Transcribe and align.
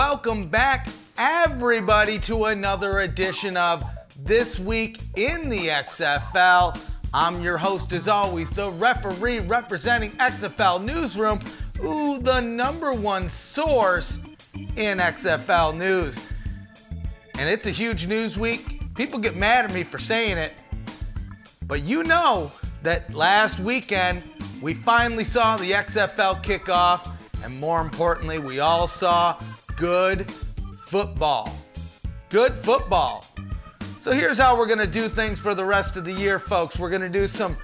Welcome 0.00 0.46
back, 0.46 0.88
everybody, 1.18 2.18
to 2.20 2.46
another 2.46 3.00
edition 3.00 3.54
of 3.58 3.84
This 4.16 4.58
Week 4.58 4.98
in 5.16 5.50
the 5.50 5.66
XFL. 5.66 6.80
I'm 7.12 7.42
your 7.42 7.58
host, 7.58 7.92
as 7.92 8.08
always, 8.08 8.50
the 8.50 8.70
referee 8.70 9.40
representing 9.40 10.12
XFL 10.12 10.82
Newsroom, 10.82 11.38
ooh, 11.84 12.18
the 12.18 12.40
number 12.40 12.94
one 12.94 13.28
source 13.28 14.22
in 14.54 14.96
XFL 14.96 15.76
news. 15.76 16.18
And 17.34 17.46
it's 17.46 17.66
a 17.66 17.70
huge 17.70 18.06
news 18.06 18.38
week. 18.38 18.94
People 18.94 19.18
get 19.18 19.36
mad 19.36 19.66
at 19.66 19.74
me 19.74 19.82
for 19.82 19.98
saying 19.98 20.38
it, 20.38 20.54
but 21.66 21.82
you 21.82 22.04
know 22.04 22.50
that 22.82 23.12
last 23.12 23.60
weekend 23.60 24.22
we 24.62 24.72
finally 24.72 25.24
saw 25.24 25.58
the 25.58 25.72
XFL 25.72 26.42
kickoff, 26.42 27.14
and 27.44 27.60
more 27.60 27.82
importantly, 27.82 28.38
we 28.38 28.60
all 28.60 28.86
saw 28.86 29.38
good 29.80 30.30
football. 30.76 31.56
Good 32.28 32.52
football. 32.52 33.24
So 33.98 34.12
here's 34.12 34.36
how 34.36 34.56
we're 34.56 34.66
going 34.66 34.78
to 34.78 34.86
do 34.86 35.08
things 35.08 35.40
for 35.40 35.54
the 35.54 35.64
rest 35.64 35.96
of 35.96 36.04
the 36.04 36.12
year, 36.12 36.38
folks. 36.38 36.78
We're 36.78 36.90
going 36.90 37.00
to 37.00 37.08
do 37.08 37.26
some 37.26 37.56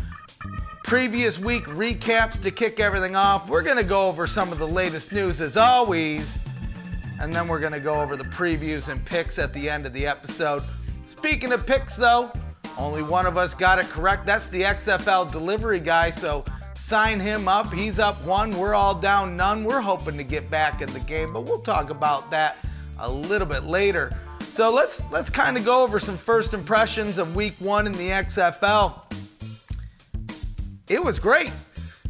previous 0.82 1.38
week 1.38 1.64
recaps 1.66 2.42
to 2.42 2.50
kick 2.50 2.80
everything 2.80 3.16
off. 3.16 3.50
We're 3.50 3.62
going 3.62 3.76
to 3.76 3.84
go 3.84 4.08
over 4.08 4.26
some 4.26 4.50
of 4.50 4.58
the 4.58 4.66
latest 4.66 5.12
news 5.12 5.42
as 5.42 5.58
always, 5.58 6.42
and 7.20 7.34
then 7.34 7.48
we're 7.48 7.60
going 7.60 7.74
to 7.74 7.80
go 7.80 8.00
over 8.00 8.16
the 8.16 8.24
previews 8.24 8.90
and 8.90 9.04
picks 9.04 9.38
at 9.38 9.52
the 9.52 9.68
end 9.68 9.84
of 9.84 9.92
the 9.92 10.06
episode. 10.06 10.62
Speaking 11.04 11.52
of 11.52 11.66
picks, 11.66 11.96
though, 11.96 12.32
only 12.78 13.02
one 13.02 13.26
of 13.26 13.36
us 13.36 13.54
got 13.54 13.78
it 13.78 13.86
correct. 13.86 14.24
That's 14.24 14.48
the 14.48 14.62
XFL 14.62 15.30
delivery 15.30 15.80
guy, 15.80 16.08
so 16.08 16.46
sign 16.76 17.20
him 17.20 17.48
up. 17.48 17.72
He's 17.72 17.98
up 17.98 18.22
one. 18.24 18.56
We're 18.56 18.74
all 18.74 18.94
down 18.94 19.36
none. 19.36 19.64
We're 19.64 19.80
hoping 19.80 20.16
to 20.16 20.24
get 20.24 20.50
back 20.50 20.82
in 20.82 20.92
the 20.92 21.00
game, 21.00 21.32
but 21.32 21.42
we'll 21.42 21.60
talk 21.60 21.90
about 21.90 22.30
that 22.30 22.58
a 22.98 23.10
little 23.10 23.46
bit 23.46 23.64
later. 23.64 24.12
So 24.50 24.72
let's 24.72 25.10
let's 25.12 25.28
kind 25.28 25.56
of 25.56 25.64
go 25.64 25.82
over 25.82 25.98
some 25.98 26.16
first 26.16 26.54
impressions 26.54 27.18
of 27.18 27.34
week 27.36 27.54
1 27.58 27.86
in 27.86 27.92
the 27.92 28.10
XFL. 28.10 29.00
It 30.88 31.02
was 31.02 31.18
great. 31.18 31.50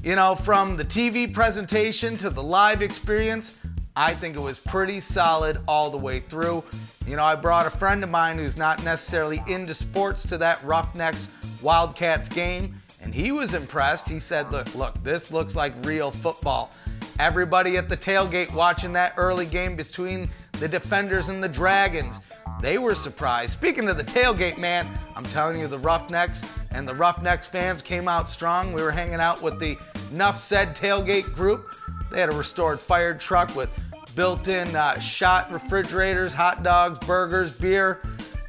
You 0.03 0.15
know, 0.15 0.35
from 0.35 0.77
the 0.77 0.85
TV 0.85 1.33
presentation 1.33 2.17
to 2.19 2.31
the 2.31 2.43
live 2.43 2.83
experience, 2.83 3.59
I 3.97 4.13
think 4.13 4.37
it 4.37 4.41
was 4.41 4.59
pretty 4.59 5.01
solid 5.01 5.59
all 5.67 5.91
the 5.91 5.99
way 5.99 6.21
through. 6.21 6.63
You 7.07 7.17
know, 7.17 7.25
I 7.25 7.35
brought 7.35 7.67
a 7.67 7.71
friend 7.71 8.05
of 8.05 8.11
mine 8.11 8.37
who's 8.39 8.57
not 8.57 8.85
necessarily 8.85 9.43
into 9.49 9.73
sports 9.73 10.23
to 10.25 10.39
that 10.39 10.63
Roughnecks 10.63 11.31
Wildcats 11.63 12.29
game, 12.29 12.75
and 13.07 13.15
he 13.15 13.31
was 13.31 13.55
impressed. 13.55 14.09
He 14.09 14.19
said, 14.19 14.51
Look, 14.51 14.75
look, 14.75 15.01
this 15.05 15.31
looks 15.31 15.55
like 15.55 15.73
real 15.85 16.11
football. 16.11 16.73
Everybody 17.21 17.77
at 17.77 17.89
the 17.89 17.97
tailgate 17.97 18.53
watching 18.53 18.93
that 18.95 19.15
early 19.17 19.47
game 19.47 19.77
between 19.77 20.29
the 20.59 20.67
Defenders 20.67 21.29
and 21.29 21.41
the 21.41 21.49
Dragons, 21.49 22.21
they 22.61 22.79
were 22.79 22.97
surprised. 22.97 23.51
Speaking 23.51 23.89
of 23.89 23.97
the 23.97 24.03
tailgate, 24.03 24.59
man, 24.59 24.89
I'm 25.15 25.23
telling 25.27 25.61
you, 25.61 25.69
the 25.69 25.79
Roughnecks 25.79 26.45
and 26.73 26.87
the 26.87 26.97
Roughnecks 26.97 27.47
fans 27.47 27.81
came 27.81 28.09
out 28.09 28.29
strong. 28.29 28.73
We 28.73 28.83
were 28.83 28.91
hanging 28.91 29.21
out 29.21 29.41
with 29.41 29.61
the 29.61 29.79
Nuff 30.11 30.37
Said 30.37 30.75
tailgate 30.75 31.33
group. 31.33 31.77
They 32.11 32.19
had 32.19 32.29
a 32.29 32.37
restored 32.37 32.81
fire 32.81 33.15
truck 33.15 33.55
with 33.55 33.71
built 34.17 34.49
in 34.49 34.75
uh, 34.75 34.99
shot 34.99 35.53
refrigerators, 35.53 36.35
hot 36.35 36.65
dogs, 36.65 36.99
burgers, 36.99 37.53
beer, 37.53 38.01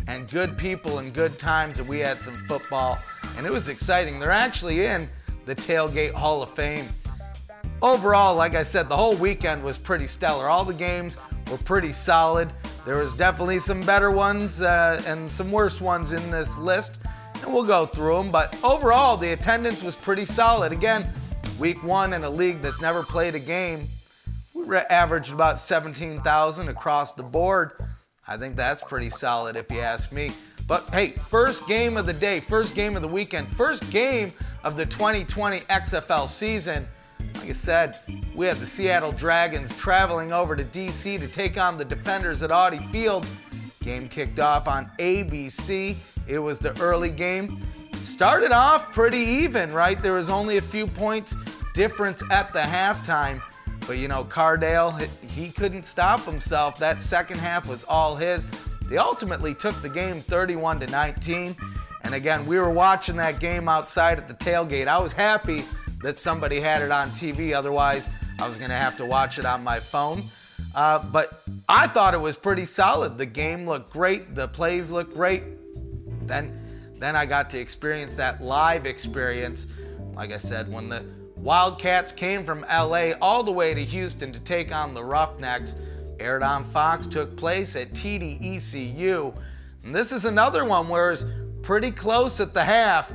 and 0.08 0.28
good 0.32 0.58
people 0.58 0.98
and 0.98 1.14
good 1.14 1.38
times. 1.38 1.78
And 1.78 1.88
we 1.88 2.00
had 2.00 2.24
some 2.24 2.34
football, 2.48 2.98
and 3.38 3.46
it 3.46 3.52
was 3.52 3.70
exciting. 3.70 4.20
They're 4.20 4.32
actually 4.32 4.86
in 4.86 5.08
the 5.46 5.56
Tailgate 5.56 6.12
Hall 6.12 6.42
of 6.42 6.50
Fame. 6.50 6.88
Overall, 7.82 8.36
like 8.36 8.56
I 8.56 8.64
said, 8.64 8.90
the 8.90 8.98
whole 8.98 9.16
weekend 9.16 9.64
was 9.64 9.78
pretty 9.78 10.08
stellar. 10.08 10.48
All 10.48 10.66
the 10.66 10.74
games 10.74 11.20
were 11.50 11.60
pretty 11.60 11.92
solid. 11.92 12.52
There 12.86 12.98
was 12.98 13.14
definitely 13.14 13.60
some 13.60 13.82
better 13.82 14.10
ones 14.10 14.62
uh, 14.62 15.02
and 15.06 15.30
some 15.32 15.52
worse 15.52 15.80
ones 15.80 16.14
in 16.14 16.32
this 16.32 16.58
list, 16.58 17.00
and 17.36 17.54
we'll 17.54 17.64
go 17.64 17.86
through 17.86 18.16
them. 18.16 18.32
But 18.32 18.58
overall, 18.64 19.16
the 19.16 19.34
attendance 19.34 19.84
was 19.84 19.96
pretty 19.96 20.26
solid. 20.26 20.72
Again, 20.72 21.08
week 21.60 21.84
one 21.84 22.14
in 22.14 22.24
a 22.24 22.30
league 22.30 22.62
that's 22.62 22.82
never 22.82 23.04
played 23.04 23.36
a 23.36 23.40
game, 23.40 23.88
we 24.54 24.76
averaged 24.76 25.32
about 25.32 25.60
17,000 25.60 26.68
across 26.68 27.12
the 27.12 27.24
board. 27.24 27.74
I 28.28 28.38
think 28.38 28.56
that's 28.56 28.84
pretty 28.84 29.12
solid 29.12 29.56
if 29.56 29.72
you 29.72 29.80
ask 29.80 30.12
me. 30.12 30.32
But 30.68 30.90
hey, 30.90 31.12
first 31.12 31.66
game 31.66 31.96
of 31.96 32.06
the 32.06 32.14
day, 32.14 32.42
first 32.42 32.76
game 32.76 32.98
of 32.98 33.02
the 33.02 33.08
weekend, 33.08 33.48
first 33.48 33.90
game 33.90 34.34
of 34.66 34.76
the 34.76 34.86
2020 34.86 35.62
XFL 35.62 36.28
season. 36.28 36.86
Like 37.36 37.50
I 37.50 37.54
said, 37.54 37.98
we 38.36 38.46
had 38.46 38.58
the 38.58 38.66
Seattle 38.66 39.14
Dragons 39.14 39.74
traveling 39.76 40.34
over 40.34 40.58
to 40.58 40.66
DC 40.66 41.20
to 41.20 41.28
take 41.28 41.58
on 41.58 41.78
the 41.78 41.86
defenders 41.86 42.44
at 42.44 42.52
Audi 42.52 42.80
Field. 42.92 43.26
Game 43.84 44.10
kicked 44.10 44.40
off 44.40 44.68
on 44.68 44.92
ABC. 45.00 45.96
It 46.28 46.40
was 46.40 46.60
the 46.60 46.78
early 46.82 47.12
game. 47.12 47.60
Started 48.04 48.52
off 48.52 48.92
pretty 48.92 49.18
even, 49.18 49.72
right? 49.72 50.02
There 50.02 50.14
was 50.14 50.30
only 50.30 50.58
a 50.58 50.62
few 50.62 50.86
points 50.86 51.38
difference 51.74 52.22
at 52.30 52.52
the 52.52 52.60
halftime. 52.60 53.42
But 53.86 54.00
you 54.00 54.10
know, 54.10 54.26
Cardale, 54.26 55.08
he 55.30 55.50
couldn't 55.50 55.84
stop 55.84 56.26
himself. 56.26 56.78
That 56.78 57.02
second 57.02 57.40
half 57.40 57.70
was 57.70 57.86
all 57.86 58.16
his. 58.16 58.46
They 58.90 58.98
ultimately 58.98 59.54
took 59.54 59.82
the 59.82 59.90
game 59.90 60.22
31 60.22 60.80
to 60.82 60.88
19. 60.88 61.56
And 62.04 62.14
again, 62.14 62.46
we 62.46 62.58
were 62.58 62.70
watching 62.70 63.18
that 63.18 63.40
game 63.40 63.68
outside 63.68 64.18
at 64.18 64.28
the 64.28 64.34
tailgate. 64.34 64.88
I 64.88 64.98
was 64.98 65.12
happy 65.12 65.66
that 66.02 66.16
somebody 66.16 66.60
had 66.60 66.82
it 66.82 66.92
on 66.92 67.10
TV. 67.10 67.54
Otherwise, 67.54 68.10
I 68.40 68.48
was 68.48 68.58
going 68.58 68.70
to 68.70 68.78
have 68.78 68.96
to 68.98 69.06
watch 69.06 69.40
it 69.40 69.46
on 69.46 69.64
my 69.64 69.80
phone. 69.80 70.24
Uh, 70.76 71.04
but 71.12 71.44
I 71.68 71.88
thought 71.88 72.14
it 72.14 72.22
was 72.22 72.38
pretty 72.38 72.66
solid. 72.66 73.18
The 73.18 73.26
game 73.26 73.66
looked 73.66 73.92
great. 73.92 74.36
The 74.36 74.48
plays 74.48 74.92
looked 74.92 75.14
great. 75.14 75.44
Then, 76.28 76.58
then 76.96 77.16
I 77.16 77.26
got 77.26 77.50
to 77.52 77.60
experience 77.60 78.16
that 78.16 78.42
live 78.42 78.86
experience. 78.86 79.68
Like 80.14 80.32
I 80.32 80.38
said, 80.38 80.72
when 80.72 80.88
the 80.88 81.04
Wildcats 81.36 82.12
came 82.12 82.44
from 82.44 82.62
LA 82.62 83.12
all 83.22 83.44
the 83.44 83.52
way 83.52 83.74
to 83.74 83.84
Houston 83.84 84.32
to 84.32 84.40
take 84.40 84.74
on 84.74 84.94
the 84.94 85.04
Roughnecks, 85.04 85.76
aired 86.20 86.44
on 86.44 86.64
Fox, 86.64 87.08
took 87.08 87.36
place 87.36 87.76
at 87.76 87.90
TDECU. 87.90 89.36
And 89.84 89.96
this 89.96 90.12
is 90.12 90.26
another 90.26 90.66
one 90.66 90.88
where 90.88 91.12
it's 91.12 91.26
pretty 91.62 91.92
close 91.92 92.40
at 92.40 92.54
the 92.54 92.64
half 92.64 93.12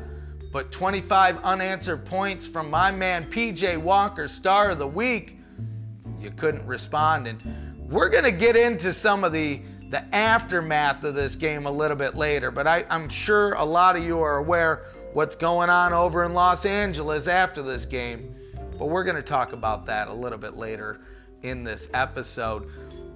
but 0.53 0.71
25 0.71 1.43
unanswered 1.43 2.05
points 2.05 2.47
from 2.47 2.71
my 2.71 2.93
man 2.93 3.25
PJ 3.25 3.79
Walker, 3.79 4.29
star 4.29 4.71
of 4.71 4.79
the 4.79 4.87
week. 4.87 5.39
You 6.21 6.31
couldn't 6.31 6.67
respond. 6.67 7.27
And 7.27 7.41
we're 7.91 8.11
going 8.11 8.25
to 8.25 8.31
get 8.31 8.55
into 8.55 8.93
some 8.93 9.25
of 9.25 9.33
the, 9.33 9.63
the 9.89 10.05
aftermath 10.15 11.03
of 11.05 11.15
this 11.15 11.37
game 11.37 11.65
a 11.65 11.71
little 11.71 11.97
bit 11.97 12.15
later, 12.15 12.51
but 12.51 12.67
I, 12.67 12.85
I'm 12.91 13.09
sure 13.09 13.55
a 13.55 13.65
lot 13.65 13.97
of 13.97 14.05
you 14.05 14.21
are 14.21 14.37
aware 14.37 14.85
what's 15.15 15.37
going 15.37 15.71
on 15.71 15.95
over 15.95 16.23
in 16.25 16.35
Los 16.35 16.67
Angeles 16.67 17.29
after 17.29 17.63
this 17.63 17.87
game. 17.87 18.35
But 18.79 18.87
we're 18.87 19.05
going 19.05 19.17
to 19.17 19.23
talk 19.23 19.55
about 19.55 19.87
that 19.87 20.09
a 20.09 20.13
little 20.13 20.39
bit 20.39 20.55
later 20.55 21.01
in 21.43 21.65
this 21.65 21.91
episode. 21.95 22.69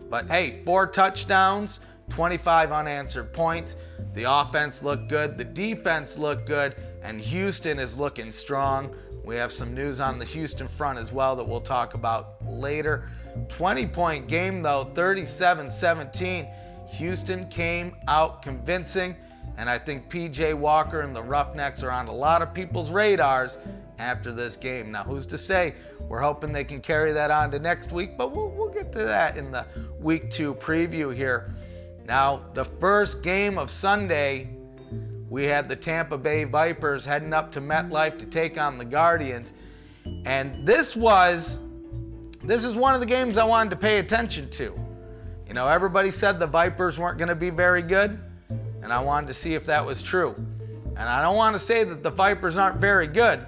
But 0.08 0.30
hey, 0.30 0.50
four 0.50 0.86
touchdowns, 0.86 1.80
25 2.10 2.72
unanswered 2.72 3.32
points. 3.32 3.76
The 4.14 4.24
offense 4.24 4.82
looked 4.82 5.08
good, 5.08 5.36
the 5.36 5.44
defense 5.44 6.18
looked 6.18 6.46
good, 6.46 6.76
and 7.02 7.20
Houston 7.20 7.78
is 7.78 7.98
looking 7.98 8.30
strong. 8.30 8.94
We 9.24 9.36
have 9.36 9.50
some 9.50 9.74
news 9.74 10.00
on 10.00 10.18
the 10.18 10.24
Houston 10.24 10.68
front 10.68 10.98
as 10.98 11.12
well 11.12 11.34
that 11.36 11.44
we'll 11.44 11.60
talk 11.60 11.94
about 11.94 12.36
later. 12.46 13.08
20 13.48 13.86
point 13.88 14.28
game 14.28 14.62
though, 14.62 14.84
37 14.84 15.70
17. 15.70 16.48
Houston 16.90 17.48
came 17.48 17.96
out 18.06 18.42
convincing, 18.42 19.16
and 19.58 19.68
I 19.68 19.78
think 19.78 20.08
PJ 20.08 20.54
Walker 20.54 21.00
and 21.00 21.14
the 21.14 21.22
Roughnecks 21.22 21.82
are 21.82 21.90
on 21.90 22.06
a 22.06 22.14
lot 22.14 22.40
of 22.40 22.54
people's 22.54 22.92
radars 22.92 23.58
after 23.98 24.32
this 24.32 24.56
game. 24.56 24.92
Now, 24.92 25.02
who's 25.02 25.26
to 25.26 25.38
say? 25.38 25.74
We're 26.00 26.20
hoping 26.20 26.52
they 26.52 26.64
can 26.64 26.80
carry 26.80 27.12
that 27.12 27.30
on 27.30 27.50
to 27.52 27.58
next 27.58 27.92
week, 27.92 28.16
but 28.16 28.32
we'll, 28.32 28.50
we'll 28.50 28.70
get 28.70 28.92
to 28.92 29.04
that 29.04 29.36
in 29.36 29.50
the 29.50 29.66
week 30.00 30.30
two 30.30 30.54
preview 30.54 31.14
here. 31.14 31.54
Now, 32.06 32.44
the 32.54 32.64
first 32.64 33.22
game 33.22 33.58
of 33.58 33.70
Sunday 33.70 34.48
we 35.28 35.44
had 35.44 35.68
the 35.68 35.76
Tampa 35.76 36.16
Bay 36.16 36.44
Vipers 36.44 37.04
heading 37.04 37.32
up 37.32 37.50
to 37.52 37.60
MetLife 37.60 38.18
to 38.18 38.26
take 38.26 38.60
on 38.60 38.78
the 38.78 38.84
Guardians. 38.84 39.54
And 40.24 40.66
this 40.66 40.96
was 40.96 41.62
this 42.44 42.64
is 42.64 42.76
one 42.76 42.94
of 42.94 43.00
the 43.00 43.06
games 43.06 43.38
I 43.38 43.44
wanted 43.44 43.70
to 43.70 43.76
pay 43.76 43.98
attention 43.98 44.48
to. 44.50 44.78
You 45.48 45.54
know, 45.54 45.66
everybody 45.66 46.12
said 46.12 46.38
the 46.38 46.46
Vipers 46.46 46.98
weren't 46.98 47.18
going 47.18 47.28
to 47.28 47.34
be 47.34 47.50
very 47.50 47.82
good, 47.82 48.20
and 48.82 48.92
I 48.92 49.02
wanted 49.02 49.26
to 49.28 49.34
see 49.34 49.54
if 49.54 49.66
that 49.66 49.84
was 49.84 50.00
true. 50.02 50.34
And 50.36 51.00
I 51.00 51.22
don't 51.22 51.36
want 51.36 51.54
to 51.54 51.60
say 51.60 51.82
that 51.82 52.02
the 52.04 52.10
Vipers 52.10 52.56
aren't 52.56 52.76
very 52.76 53.08
good, 53.08 53.44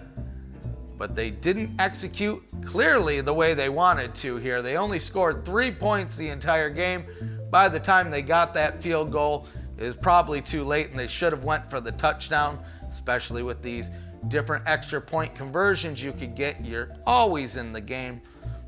but 0.98 1.14
they 1.14 1.30
didn't 1.30 1.80
execute 1.80 2.42
clearly 2.62 3.20
the 3.20 3.32
way 3.32 3.54
they 3.54 3.68
wanted 3.68 4.14
to 4.16 4.36
here. 4.36 4.60
They 4.60 4.76
only 4.76 4.98
scored 4.98 5.44
3 5.44 5.70
points 5.70 6.16
the 6.16 6.28
entire 6.28 6.68
game. 6.68 7.04
By 7.50 7.68
the 7.68 7.80
time 7.80 8.10
they 8.10 8.20
got 8.20 8.52
that 8.54 8.82
field 8.82 9.12
goal, 9.12 9.46
it 9.78 9.84
was 9.84 9.96
probably 9.96 10.40
too 10.40 10.64
late 10.64 10.90
and 10.90 10.98
they 10.98 11.06
should 11.06 11.32
have 11.32 11.44
went 11.44 11.70
for 11.70 11.80
the 11.80 11.92
touchdown, 11.92 12.58
especially 12.88 13.44
with 13.44 13.62
these 13.62 13.90
different 14.26 14.64
extra 14.66 15.00
point 15.00 15.32
conversions 15.36 16.02
you 16.02 16.12
could 16.12 16.34
get. 16.34 16.64
You're 16.64 16.90
always 17.06 17.56
in 17.56 17.72
the 17.72 17.80
game. 17.80 18.20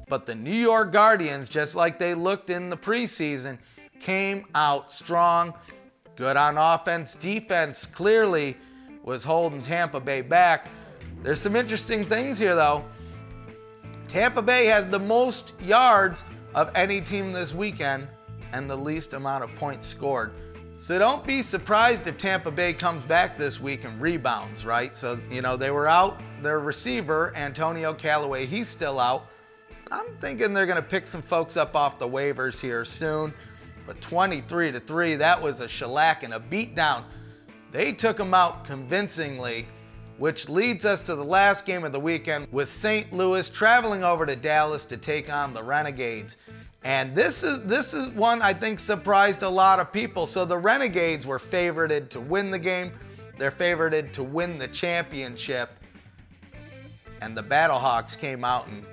But 0.08 0.24
the 0.24 0.34
New 0.34 0.52
York 0.52 0.92
Guardians, 0.92 1.48
just 1.48 1.74
like 1.74 1.98
they 1.98 2.14
looked 2.14 2.48
in 2.48 2.70
the 2.70 2.76
preseason, 2.76 3.58
came 4.00 4.46
out 4.54 4.92
strong. 4.92 5.52
Good 6.16 6.36
on 6.36 6.56
offense. 6.56 7.14
Defense 7.14 7.86
clearly 7.86 8.56
was 9.02 9.24
holding 9.24 9.62
Tampa 9.62 10.00
Bay 10.00 10.20
back. 10.20 10.68
There's 11.22 11.40
some 11.40 11.56
interesting 11.56 12.05
things 12.05 12.38
here, 12.38 12.55
though. 12.55 12.84
Tampa 14.08 14.43
Bay 14.43 14.67
has 14.67 14.88
the 14.88 14.99
most 14.99 15.52
yards 15.62 16.25
of 16.55 16.70
any 16.75 17.00
team 17.00 17.31
this 17.32 17.55
weekend 17.55 18.08
and 18.52 18.69
the 18.69 18.76
least 18.76 19.12
amount 19.12 19.44
of 19.44 19.55
points 19.55 19.87
scored. 19.87 20.32
So 20.78 20.99
don't 20.99 21.25
be 21.26 21.43
surprised 21.43 22.06
if 22.06 22.17
Tampa 22.17 22.50
Bay 22.50 22.72
comes 22.72 23.05
back 23.05 23.37
this 23.37 23.61
week 23.61 23.84
and 23.84 24.00
rebounds, 24.00 24.64
right? 24.64 24.96
So, 24.96 25.20
you 25.31 25.43
know, 25.43 25.56
they 25.56 25.70
were 25.70 25.87
out, 25.87 26.19
their 26.40 26.58
receiver, 26.58 27.32
Antonio 27.37 27.93
Callaway, 27.93 28.46
he's 28.46 28.66
still 28.66 28.99
out. 28.99 29.26
I'm 29.93 30.16
thinking 30.20 30.55
they're 30.55 30.66
going 30.66 30.82
to 30.82 30.88
pick 30.88 31.06
some 31.06 31.20
folks 31.20 31.56
up 31.58 31.76
off 31.76 31.99
the 31.99 32.08
waivers 32.08 32.58
here 32.58 32.84
soon. 32.84 33.34
But 33.87 34.00
23 34.00 34.73
to 34.73 34.81
3, 34.81 35.16
that 35.16 35.40
was 35.40 35.61
a 35.61 35.69
shellac 35.69 36.23
and 36.23 36.32
a 36.32 36.40
beatdown. 36.40 37.05
They 37.73 37.93
took 37.93 38.16
them 38.16 38.32
out 38.32 38.64
convincingly, 38.64 39.66
which 40.20 40.50
leads 40.50 40.84
us 40.84 41.00
to 41.00 41.14
the 41.14 41.25
last 41.25 41.64
game 41.64 41.82
of 41.82 41.93
the 41.93 41.99
weekend 41.99 42.46
with 42.52 42.69
St. 42.69 43.11
Louis 43.11 43.49
traveling 43.49 44.05
over 44.05 44.26
to 44.26 44.37
Dallas 44.37 44.84
to 44.84 44.99
take 44.99 45.32
on 45.32 45.55
the 45.55 45.62
Renegades. 45.62 46.37
And 46.84 47.14
this 47.14 47.43
is 47.43 47.64
this 47.64 47.94
is 47.94 48.11
one 48.11 48.43
I 48.43 48.52
think 48.52 48.81
surprised 48.81 49.43
a 49.43 49.49
lot 49.49 49.81
of 49.81 49.90
people. 49.94 50.26
So 50.26 50.44
the 50.44 50.58
Renegades 50.58 51.26
were 51.26 51.38
favored 51.38 52.11
to 52.11 52.20
win 52.20 52.50
the 52.50 52.58
game. 52.58 52.93
They're 53.38 53.50
favored 53.50 54.12
to 54.12 54.22
win 54.22 54.58
the 54.58 54.69
championship. 54.69 55.70
And 57.23 57.34
the 57.34 57.43
Battlehawks 57.43 58.19
came 58.19 58.44
out 58.44 58.69
and 58.69 58.87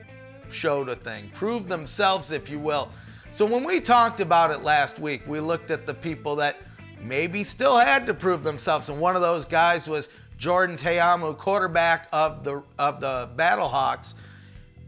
showed 0.48 0.88
a 0.88 0.96
thing, 0.96 1.30
proved 1.34 1.68
themselves, 1.68 2.32
if 2.32 2.50
you 2.50 2.58
will. 2.58 2.90
So 3.34 3.46
when 3.46 3.66
we 3.66 3.82
talked 3.82 4.22
about 4.22 4.52
it 4.52 4.64
last 4.64 5.00
week, 5.00 5.24
we 5.28 5.42
looked 5.42 5.72
at 5.72 5.86
the 5.86 5.94
people 5.94 6.38
that 6.38 6.56
maybe 7.02 7.44
still 7.44 7.78
had 7.78 8.06
to 8.08 8.14
prove 8.14 8.44
themselves, 8.44 8.88
and 8.90 9.00
one 9.00 9.16
of 9.16 9.22
those 9.22 9.46
guys 9.46 9.90
was 9.90 10.10
Jordan 10.38 10.78
Ta'amu, 10.78 11.36
quarterback 11.36 12.08
of 12.14 12.44
the 12.44 12.64
of 12.78 13.02
the 13.02 13.30
Battlehawks 13.36 14.14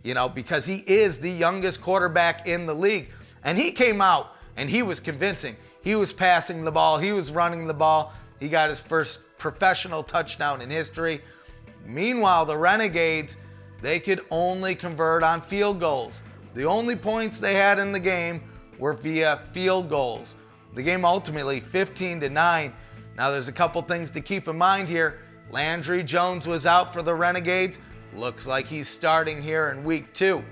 you 0.03 0.13
know, 0.13 0.29
because 0.29 0.65
he 0.65 0.77
is 0.87 1.19
the 1.19 1.29
youngest 1.29 1.81
quarterback 1.81 2.47
in 2.47 2.65
the 2.65 2.73
league. 2.73 3.09
And 3.43 3.57
he 3.57 3.71
came 3.71 4.01
out 4.01 4.35
and 4.57 4.69
he 4.69 4.83
was 4.83 4.99
convincing. 4.99 5.55
He 5.83 5.95
was 5.95 6.11
passing 6.13 6.63
the 6.63 6.71
ball, 6.71 6.97
he 6.97 7.11
was 7.11 7.31
running 7.31 7.67
the 7.67 7.73
ball. 7.73 8.13
He 8.39 8.47
got 8.47 8.69
his 8.69 8.79
first 8.79 9.37
professional 9.37 10.01
touchdown 10.01 10.61
in 10.61 10.69
history. 10.69 11.21
Meanwhile, 11.85 12.45
the 12.45 12.57
Renegades, 12.57 13.37
they 13.81 13.99
could 13.99 14.21
only 14.31 14.75
convert 14.75 15.23
on 15.23 15.41
field 15.41 15.79
goals. 15.79 16.23
The 16.53 16.63
only 16.63 16.95
points 16.95 17.39
they 17.39 17.53
had 17.53 17.79
in 17.79 17.91
the 17.91 17.99
game 17.99 18.41
were 18.77 18.93
via 18.93 19.37
field 19.51 19.89
goals. 19.89 20.37
The 20.73 20.83
game 20.83 21.03
ultimately 21.03 21.59
15 21.59 22.21
to 22.21 22.29
9. 22.29 22.73
Now 23.17 23.29
there's 23.29 23.49
a 23.49 23.53
couple 23.53 23.81
things 23.81 24.09
to 24.11 24.21
keep 24.21 24.47
in 24.47 24.57
mind 24.57 24.87
here. 24.87 25.19
Landry 25.51 26.03
Jones 26.03 26.47
was 26.47 26.65
out 26.65 26.93
for 26.93 27.01
the 27.01 27.13
Renegades. 27.13 27.79
Looks 28.15 28.47
like 28.47 28.65
he's 28.65 28.87
starting 28.87 29.41
here 29.41 29.69
in 29.69 29.83
week 29.83 30.13
two. 30.13 30.43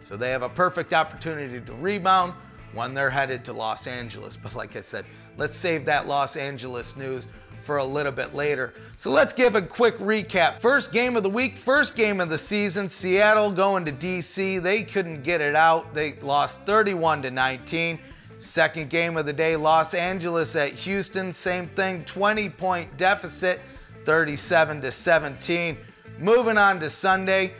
So 0.00 0.16
they 0.16 0.30
have 0.30 0.42
a 0.42 0.48
perfect 0.48 0.92
opportunity 0.92 1.60
to 1.60 1.72
rebound 1.74 2.34
when 2.74 2.94
they're 2.94 3.10
headed 3.10 3.44
to 3.46 3.52
Los 3.52 3.86
Angeles. 3.86 4.36
But 4.42 4.54
like 4.54 4.76
I 4.76 4.80
said, 4.80 5.04
let's 5.36 5.56
save 5.56 5.84
that 5.86 6.06
Los 6.06 6.36
Angeles 6.36 6.96
news 6.96 7.28
for 7.60 7.78
a 7.78 7.84
little 7.84 8.12
bit 8.12 8.34
later. 8.34 8.74
So 8.96 9.10
let's 9.10 9.32
give 9.32 9.54
a 9.54 9.62
quick 9.62 9.96
recap. 9.98 10.58
First 10.58 10.92
game 10.92 11.16
of 11.16 11.22
the 11.22 11.30
week, 11.30 11.56
first 11.56 11.96
game 11.96 12.20
of 12.20 12.28
the 12.28 12.38
season, 12.38 12.88
Seattle 12.88 13.52
going 13.52 13.84
to 13.84 13.92
DC. 13.92 14.60
They 14.60 14.82
couldn't 14.82 15.22
get 15.22 15.40
it 15.40 15.54
out. 15.54 15.94
They 15.94 16.14
lost 16.14 16.66
31 16.66 17.22
to 17.22 17.30
19. 17.30 17.98
Second 18.38 18.90
game 18.90 19.16
of 19.16 19.24
the 19.24 19.32
day, 19.32 19.54
Los 19.54 19.94
Angeles 19.94 20.56
at 20.56 20.70
Houston, 20.70 21.32
same 21.32 21.68
thing, 21.68 22.04
20 22.04 22.48
point 22.48 22.96
deficit, 22.96 23.60
37 24.04 24.80
to 24.82 24.90
17. 24.90 25.76
Moving 26.18 26.58
on 26.58 26.78
to 26.80 26.90
Sunday, 26.90 27.52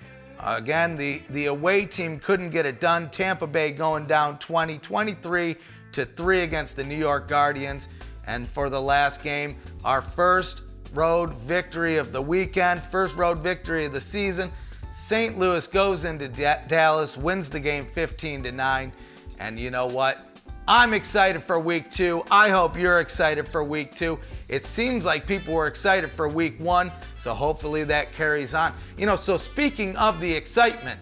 again, 0.45 0.97
the, 0.97 1.23
the 1.31 1.47
away 1.47 1.87
team 1.87 2.19
couldn't 2.19 2.51
get 2.51 2.67
it 2.67 2.81
done. 2.81 3.11
Tampa 3.11 3.47
Bay 3.47 3.71
going 3.71 4.07
down 4.07 4.39
20 4.39 4.79
23 4.79 5.57
to 5.93 6.05
3 6.05 6.41
against 6.41 6.77
the 6.77 6.85
New 6.85 6.97
York 6.97 7.29
Guardians. 7.29 7.89
And 8.27 8.47
for 8.47 8.71
the 8.71 8.81
last 8.81 9.23
game, 9.23 9.57
our 9.85 10.01
first 10.01 10.63
road 10.95 11.35
victory 11.35 11.97
of 11.97 12.13
the 12.13 12.23
weekend, 12.23 12.81
first 12.81 13.17
road 13.17 13.39
victory 13.39 13.87
of 13.87 13.93
the 13.93 14.01
season. 14.01 14.51
St. 14.93 15.39
Louis 15.39 15.67
goes 15.67 16.05
into 16.05 16.29
D- 16.29 16.45
Dallas, 16.69 17.17
wins 17.17 17.49
the 17.49 17.61
game 17.61 17.85
15 17.85 18.43
to 18.45 18.53
9. 18.53 18.93
And 19.41 19.59
you 19.59 19.71
know 19.71 19.87
what? 19.87 20.32
I'm 20.69 20.95
excited 20.95 21.43
for 21.43 21.59
week 21.59 21.91
two. 21.91 22.23
I 22.31 22.49
hope 22.49 22.79
you're 22.79 23.01
excited 23.01 23.49
for 23.49 23.65
week 23.65 23.95
two. 23.97 24.21
It 24.49 24.65
seems 24.65 25.05
like 25.05 25.27
people 25.27 25.55
were 25.55 25.67
excited 25.67 26.09
for 26.09 26.29
week 26.29 26.55
one, 26.61 26.93
so 27.17 27.35
hopefully 27.35 27.83
that 27.85 28.13
carries 28.13 28.55
on. 28.55 28.73
You 28.97 29.07
know, 29.07 29.17
so 29.17 29.37
speaking 29.37 29.97
of 29.97 30.21
the 30.21 30.33
excitement, 30.33 31.01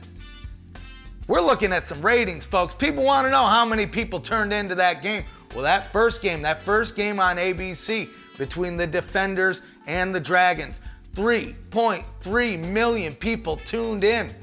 we're 1.28 1.42
looking 1.42 1.72
at 1.72 1.84
some 1.84 2.00
ratings, 2.00 2.46
folks. 2.46 2.72
People 2.72 3.04
want 3.04 3.26
to 3.26 3.30
know 3.30 3.44
how 3.44 3.66
many 3.66 3.86
people 3.86 4.18
turned 4.18 4.52
into 4.52 4.74
that 4.76 5.02
game. 5.02 5.24
Well, 5.54 5.62
that 5.62 5.92
first 5.92 6.22
game, 6.22 6.40
that 6.42 6.62
first 6.62 6.96
game 6.96 7.20
on 7.20 7.36
ABC 7.36 8.08
between 8.38 8.78
the 8.78 8.86
Defenders 8.86 9.60
and 9.86 10.14
the 10.14 10.20
Dragons, 10.20 10.80
3.3 11.14 12.72
million 12.72 13.14
people 13.14 13.56
tuned 13.56 14.04
in. 14.04 14.34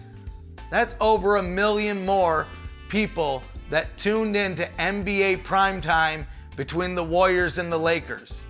That's 0.70 0.96
over 1.02 1.38
a 1.38 1.44
million 1.44 2.06
more 2.06 2.46
people 2.90 3.42
that 3.70 3.96
tuned 3.98 4.36
in 4.36 4.56
to 4.56 4.66
NBA 4.74 5.40
primetime 5.40 6.26
between 6.56 6.96
the 6.96 7.04
Warriors 7.04 7.58
and 7.58 7.72
the 7.72 7.78
Lakers. 7.78 8.46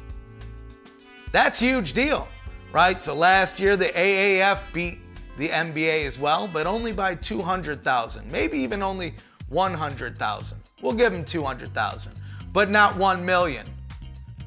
That's 1.32 1.60
huge 1.60 1.94
deal, 1.94 2.28
right? 2.72 3.02
So 3.02 3.14
last 3.14 3.60
year 3.60 3.76
the 3.76 3.88
AAF 3.88 4.62
beat 4.74 5.00
the 5.38 5.50
NBA 5.50 6.06
as 6.06 6.18
well, 6.18 6.48
but 6.48 6.66
only 6.66 6.92
by 6.92 7.16
200,000, 7.16 8.32
maybe 8.32 8.58
even 8.58 8.82
only 8.82 9.14
100,000. 9.50 10.58
We'll 10.82 10.94
give 10.94 11.14
them 11.14 11.24
200,000, 11.24 12.12
but 12.54 12.70
not 12.70 12.96
1 12.96 13.26
million. 13.26 13.66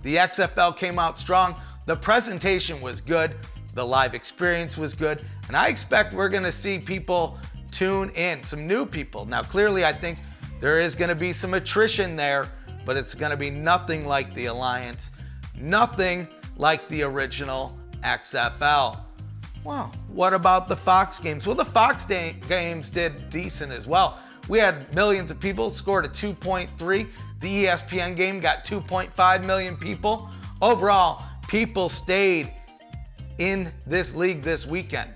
The 0.02 0.16
XFL 0.16 0.76
came 0.76 0.98
out 0.98 1.18
strong. 1.18 1.54
The 1.86 1.96
presentation 1.96 2.80
was 2.80 3.00
good. 3.00 3.34
The 3.74 3.84
live 3.84 4.14
experience 4.14 4.78
was 4.78 4.94
good. 4.94 5.22
And 5.48 5.56
I 5.56 5.68
expect 5.68 6.14
we're 6.14 6.28
going 6.28 6.44
to 6.44 6.52
see 6.52 6.78
people 6.78 7.38
tune 7.70 8.10
in, 8.10 8.42
some 8.42 8.66
new 8.66 8.86
people. 8.86 9.26
Now, 9.26 9.42
clearly, 9.42 9.84
I 9.84 9.92
think 9.92 10.18
there 10.60 10.80
is 10.80 10.94
going 10.94 11.08
to 11.08 11.14
be 11.14 11.32
some 11.32 11.54
attrition 11.54 12.16
there, 12.16 12.48
but 12.84 12.96
it's 12.96 13.14
going 13.14 13.30
to 13.30 13.36
be 13.36 13.50
nothing 13.50 14.06
like 14.06 14.32
the 14.34 14.46
Alliance, 14.46 15.12
nothing 15.54 16.28
like 16.56 16.86
the 16.88 17.02
original 17.02 17.78
XFL. 18.02 19.00
Well, 19.64 19.92
what 20.08 20.32
about 20.32 20.68
the 20.68 20.76
Fox 20.76 21.18
games? 21.18 21.46
Well, 21.46 21.56
the 21.56 21.64
Fox 21.64 22.04
da- 22.04 22.34
games 22.48 22.90
did 22.90 23.28
decent 23.30 23.72
as 23.72 23.86
well. 23.86 24.18
We 24.48 24.58
had 24.58 24.92
millions 24.94 25.30
of 25.30 25.40
people, 25.40 25.70
scored 25.70 26.06
a 26.06 26.08
2.3. 26.08 27.06
The 27.40 27.64
ESPN 27.64 28.16
game 28.16 28.40
got 28.40 28.64
2.5 28.64 29.44
million 29.44 29.76
people. 29.76 30.28
Overall, 30.62 31.24
people 31.48 31.88
stayed 31.88 32.52
in 33.38 33.70
this 33.86 34.14
league 34.14 34.42
this 34.42 34.66
weekend. 34.66 35.10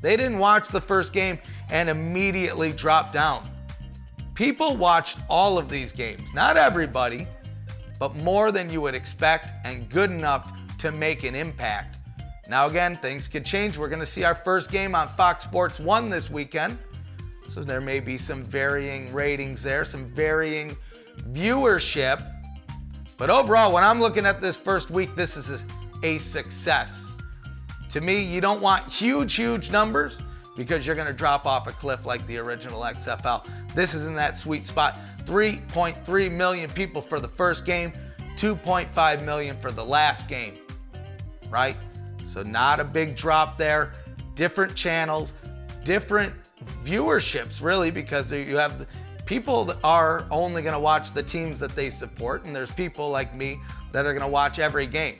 They 0.00 0.16
didn't 0.16 0.38
watch 0.38 0.68
the 0.68 0.80
first 0.80 1.12
game 1.12 1.38
and 1.70 1.88
immediately 1.88 2.72
dropped 2.72 3.12
down. 3.12 3.48
People 4.36 4.76
watched 4.76 5.18
all 5.30 5.56
of 5.56 5.70
these 5.70 5.92
games, 5.92 6.34
not 6.34 6.58
everybody, 6.58 7.26
but 7.98 8.14
more 8.16 8.52
than 8.52 8.68
you 8.68 8.82
would 8.82 8.94
expect 8.94 9.50
and 9.64 9.88
good 9.88 10.10
enough 10.10 10.52
to 10.76 10.92
make 10.92 11.24
an 11.24 11.34
impact. 11.34 11.96
Now, 12.46 12.66
again, 12.66 12.96
things 12.96 13.28
could 13.28 13.46
change. 13.46 13.78
We're 13.78 13.88
going 13.88 14.00
to 14.00 14.06
see 14.06 14.24
our 14.24 14.34
first 14.34 14.70
game 14.70 14.94
on 14.94 15.08
Fox 15.08 15.44
Sports 15.44 15.80
1 15.80 16.10
this 16.10 16.30
weekend. 16.30 16.78
So 17.48 17.62
there 17.62 17.80
may 17.80 17.98
be 17.98 18.18
some 18.18 18.44
varying 18.44 19.10
ratings 19.14 19.62
there, 19.62 19.86
some 19.86 20.04
varying 20.10 20.76
viewership. 21.30 22.30
But 23.16 23.30
overall, 23.30 23.72
when 23.72 23.84
I'm 23.84 24.00
looking 24.00 24.26
at 24.26 24.42
this 24.42 24.58
first 24.58 24.90
week, 24.90 25.14
this 25.14 25.38
is 25.38 25.64
a 26.02 26.18
success. 26.18 27.14
To 27.88 28.02
me, 28.02 28.22
you 28.22 28.42
don't 28.42 28.60
want 28.60 28.86
huge, 28.86 29.34
huge 29.34 29.70
numbers 29.70 30.20
because 30.56 30.86
you're 30.86 30.96
going 30.96 31.08
to 31.08 31.14
drop 31.14 31.46
off 31.46 31.68
a 31.68 31.72
cliff 31.72 32.06
like 32.06 32.26
the 32.26 32.38
original 32.38 32.80
XFL. 32.80 33.46
This 33.74 33.94
is 33.94 34.06
in 34.06 34.14
that 34.16 34.36
sweet 34.36 34.64
spot. 34.64 34.98
3.3 35.24 36.32
million 36.32 36.70
people 36.70 37.02
for 37.02 37.20
the 37.20 37.28
first 37.28 37.66
game, 37.66 37.92
2.5 38.36 39.24
million 39.24 39.56
for 39.56 39.70
the 39.70 39.84
last 39.84 40.28
game, 40.28 40.58
right? 41.50 41.76
So, 42.24 42.42
not 42.42 42.80
a 42.80 42.84
big 42.84 43.16
drop 43.16 43.58
there. 43.58 43.92
Different 44.34 44.74
channels, 44.74 45.34
different 45.84 46.34
viewerships, 46.84 47.62
really, 47.62 47.90
because 47.90 48.32
you 48.32 48.56
have 48.56 48.88
people 49.26 49.64
that 49.64 49.78
are 49.84 50.26
only 50.30 50.62
going 50.62 50.74
to 50.74 50.80
watch 50.80 51.12
the 51.12 51.22
teams 51.22 51.60
that 51.60 51.74
they 51.76 51.90
support, 51.90 52.44
and 52.44 52.54
there's 52.54 52.70
people 52.70 53.10
like 53.10 53.34
me 53.34 53.58
that 53.92 54.06
are 54.06 54.12
going 54.12 54.26
to 54.26 54.32
watch 54.32 54.58
every 54.58 54.86
game. 54.86 55.16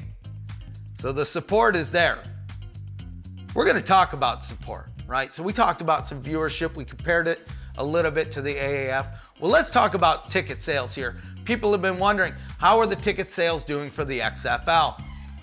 So, 0.95 1.13
the 1.13 1.25
support 1.25 1.77
is 1.77 1.91
there. 1.91 2.23
We're 3.55 3.65
going 3.65 3.77
to 3.77 3.83
talk 3.83 4.13
about 4.13 4.43
support 4.43 4.91
right? 5.07 5.33
So 5.33 5.43
we 5.43 5.53
talked 5.53 5.81
about 5.81 6.07
some 6.07 6.23
viewership. 6.23 6.77
We 6.77 6.85
compared 6.85 7.27
it 7.27 7.47
a 7.79 7.85
little 7.85 8.11
bit 8.11 8.31
to 8.33 8.43
the 8.43 8.55
AAF. 8.55 9.15
Well, 9.41 9.51
let's 9.51 9.71
talk 9.71 9.95
about 9.95 10.31
ticket 10.31 10.61
sales 10.61 10.95
here. 10.95 11.17
People 11.45 11.73
have 11.73 11.83
been 11.83 11.99
wondering 11.99 12.33
how 12.59 12.79
are 12.79 12.87
the 12.87 12.97
ticket 12.97 13.31
sales 13.31 13.65
doing 13.65 13.91
for 13.91 14.05
the 14.05 14.21
XFL? 14.21 15.01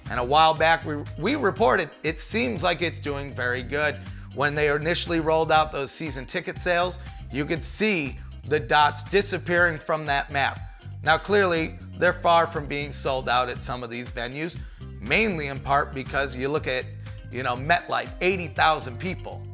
And 0.10 0.20
a 0.20 0.24
while 0.24 0.53
back, 0.53 0.86
we, 0.86 0.98
we 1.17 1.36
reported 1.36 1.89
it 2.03 2.20
seems 2.20 2.63
like 2.63 2.82
it's 2.82 3.00
doing 3.00 3.32
very 3.32 3.63
good. 3.63 3.98
When 4.36 4.55
they 4.55 4.70
initially 4.70 5.20
rolled 5.20 5.51
out 5.51 5.72
those 5.72 5.91
season 5.91 6.25
ticket 6.25 6.60
sales, 6.60 7.00
you 7.32 7.46
could 7.46 7.63
see 7.63 8.17
the 8.46 8.60
dots 8.60 9.03
disappearing 9.03 9.77
from 9.77 10.05
that 10.08 10.32
map. 10.32 10.60
Now, 11.03 11.17
clearly, 11.17 11.77
they're 11.98 12.13
far 12.13 12.48
from 12.48 12.65
being 12.65 12.91
sold 12.91 13.29
out 13.29 13.50
at 13.50 13.62
some 13.62 13.84
of 13.84 13.89
these 13.89 14.12
venues, 14.12 14.58
mainly 15.00 15.48
in 15.48 15.60
part 15.60 15.93
because 15.93 16.36
you 16.36 16.50
look 16.50 16.67
at, 16.67 16.86
you 17.32 17.43
know, 17.43 17.55
MetLife, 17.55 18.10
80,000 18.22 18.98
people. 19.00 19.46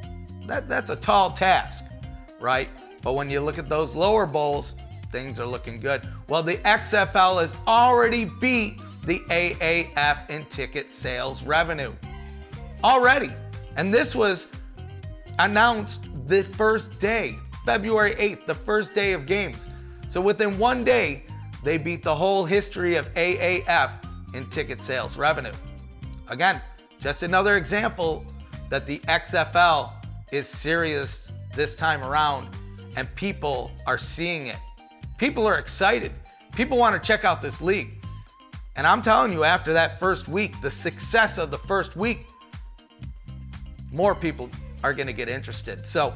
That, 0.50 0.68
that's 0.68 0.90
a 0.90 0.96
tall 0.96 1.30
task, 1.30 1.84
right? 2.40 2.68
But 3.02 3.12
when 3.12 3.30
you 3.30 3.40
look 3.40 3.56
at 3.56 3.68
those 3.68 3.94
lower 3.94 4.26
bowls, 4.26 4.74
things 5.12 5.38
are 5.38 5.46
looking 5.46 5.78
good. 5.78 6.02
Well, 6.28 6.42
the 6.42 6.56
XFL 6.56 7.38
has 7.38 7.56
already 7.68 8.24
beat 8.40 8.80
the 9.04 9.20
AAF 9.28 10.28
in 10.28 10.44
ticket 10.46 10.90
sales 10.90 11.46
revenue. 11.46 11.92
Already. 12.82 13.30
And 13.76 13.94
this 13.94 14.16
was 14.16 14.48
announced 15.38 16.08
the 16.26 16.42
first 16.42 17.00
day, 17.00 17.36
February 17.64 18.16
8th, 18.16 18.46
the 18.46 18.54
first 18.56 18.92
day 18.92 19.12
of 19.12 19.26
games. 19.26 19.70
So 20.08 20.20
within 20.20 20.58
one 20.58 20.82
day, 20.82 21.26
they 21.62 21.78
beat 21.78 22.02
the 22.02 22.14
whole 22.16 22.44
history 22.44 22.96
of 22.96 23.14
AAF 23.14 24.04
in 24.34 24.50
ticket 24.50 24.82
sales 24.82 25.16
revenue. 25.16 25.52
Again, 26.26 26.60
just 26.98 27.22
another 27.22 27.56
example 27.56 28.24
that 28.68 28.84
the 28.84 28.98
XFL 29.00 29.92
is 30.32 30.48
serious 30.48 31.32
this 31.54 31.74
time 31.74 32.02
around 32.02 32.48
and 32.96 33.12
people 33.14 33.70
are 33.86 33.98
seeing 33.98 34.46
it. 34.46 34.56
People 35.18 35.46
are 35.46 35.58
excited. 35.58 36.12
People 36.54 36.78
want 36.78 36.94
to 36.94 37.06
check 37.06 37.24
out 37.24 37.40
this 37.40 37.60
league. 37.60 37.88
And 38.76 38.86
I'm 38.86 39.02
telling 39.02 39.32
you, 39.32 39.44
after 39.44 39.72
that 39.72 40.00
first 40.00 40.28
week, 40.28 40.60
the 40.62 40.70
success 40.70 41.38
of 41.38 41.50
the 41.50 41.58
first 41.58 41.96
week, 41.96 42.26
more 43.92 44.14
people 44.14 44.48
are 44.82 44.94
going 44.94 45.06
to 45.06 45.12
get 45.12 45.28
interested. 45.28 45.86
So, 45.86 46.14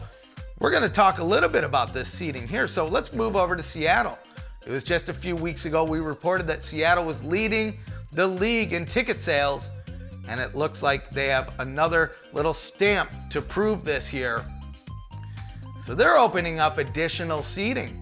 we're 0.61 0.71
going 0.71 0.85
to 0.85 0.89
talk 0.89 1.19
a 1.19 1.25
little 1.25 1.49
bit 1.49 1.65
about 1.65 1.93
this 1.93 2.09
seating 2.09 2.47
here. 2.47 2.67
So, 2.67 2.87
let's 2.87 3.13
move 3.13 3.37
over 3.37 3.57
to 3.57 3.63
Seattle. 3.63 4.19
It 4.67 4.71
was 4.71 4.83
just 4.83 5.09
a 5.09 5.13
few 5.13 5.37
weeks 5.37 5.67
ago 5.67 5.85
we 5.85 6.01
reported 6.01 6.47
that 6.47 6.63
Seattle 6.63 7.05
was 7.05 7.23
leading 7.25 7.77
the 8.13 8.27
league 8.27 8.73
in 8.73 8.87
ticket 8.87 9.21
sales, 9.21 9.71
and 10.29 10.41
it 10.41 10.55
looks 10.55 10.83
like 10.83 11.11
they 11.11 11.27
have 11.29 11.53
another 11.59 12.13
little 12.33 12.55
stamp 12.55 13.11
to 13.31 13.43
prove 13.43 13.85
this 13.85 14.09
here. 14.09 14.45
So 15.79 15.95
they're 15.95 16.17
opening 16.17 16.59
up 16.61 16.79
additional 16.79 17.43
seating. 17.43 18.01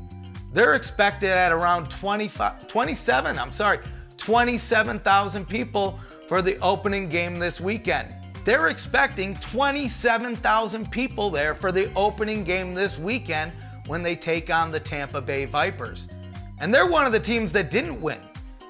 They're 0.52 0.75
expected 0.75 1.31
at 1.31 1.50
around 1.50 1.91
25, 1.91 2.69
27, 2.69 3.38
I'm 3.38 3.50
sorry, 3.50 3.79
27,000 4.19 5.49
people 5.49 5.99
for 6.29 6.43
the 6.43 6.59
opening 6.61 7.09
game 7.09 7.38
this 7.38 7.61
weekend. 7.61 8.14
They're 8.45 8.69
expecting 8.69 9.35
27,000 9.37 10.91
people 10.91 11.31
there 11.31 11.55
for 11.55 11.73
the 11.73 11.93
opening 11.95 12.45
game 12.45 12.75
this 12.75 12.99
weekend 12.99 13.52
when 13.87 14.02
they 14.02 14.17
take 14.17 14.52
on 14.52 14.73
the 14.73 14.81
Tampa 14.81 15.21
Bay 15.21 15.45
Vipers. 15.45 16.09
And 16.59 16.73
they're 16.73 16.88
one 16.88 17.07
of 17.07 17.12
the 17.12 17.21
teams 17.21 17.52
that 17.52 17.71
didn't 17.71 18.00
win. 18.00 18.19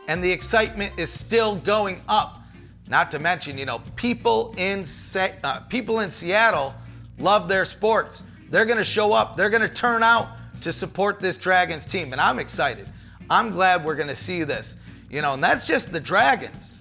And 0.09 0.23
the 0.23 0.31
excitement 0.31 0.93
is 0.99 1.11
still 1.11 1.57
going 1.57 2.01
up. 2.09 2.42
Not 2.89 3.11
to 3.13 3.19
mention, 3.19 3.57
you 3.57 3.67
know, 3.67 3.81
people 3.97 4.55
in 4.57 4.85
Se- 4.85 5.37
uh, 5.43 5.61
people 5.61 6.01
in 6.01 6.11
Seattle 6.11 6.75
love 7.19 7.49
their 7.49 7.65
sports. 7.65 8.23
They're 8.51 8.67
going 8.67 8.79
to 8.79 8.85
show 8.85 9.13
up. 9.13 9.37
They're 9.37 9.51
going 9.51 9.63
to 9.63 9.69
turn 9.69 10.03
out 10.03 10.29
to 10.61 10.73
support 10.73 11.21
this 11.21 11.37
Dragons 11.37 11.87
team, 11.87 12.13
and 12.13 12.21
I'm 12.21 12.39
excited. 12.39 12.89
I'm 13.31 13.51
glad 13.51 13.85
we're 13.85 13.95
going 13.95 14.09
to 14.09 14.17
see 14.17 14.45
this. 14.45 14.77
You 15.11 15.23
know, 15.23 15.35
and 15.35 15.43
that's 15.43 15.65
just 15.65 15.93
the 15.93 16.01
Dragons, 16.01 16.77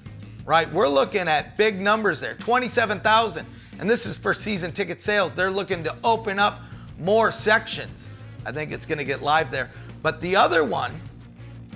right? 0.46 0.72
We're 0.72 0.88
looking 0.88 1.28
at 1.28 1.58
big 1.58 1.80
numbers 1.80 2.20
there 2.20 2.36
27,000. 2.36 3.46
And 3.80 3.90
this 3.90 4.06
is 4.06 4.18
for 4.18 4.34
season 4.34 4.72
ticket 4.72 5.02
sales. 5.02 5.34
They're 5.34 5.50
looking 5.50 5.84
to 5.84 5.96
open 6.04 6.38
up 6.38 6.60
more 7.00 7.32
sections. 7.32 8.10
I 8.46 8.52
think 8.52 8.72
it's 8.72 8.86
going 8.86 9.00
to 9.00 9.04
get 9.04 9.22
live 9.22 9.50
there. 9.50 9.72
But 10.04 10.22
the 10.22 10.36
other 10.36 10.64
one, 10.64 10.92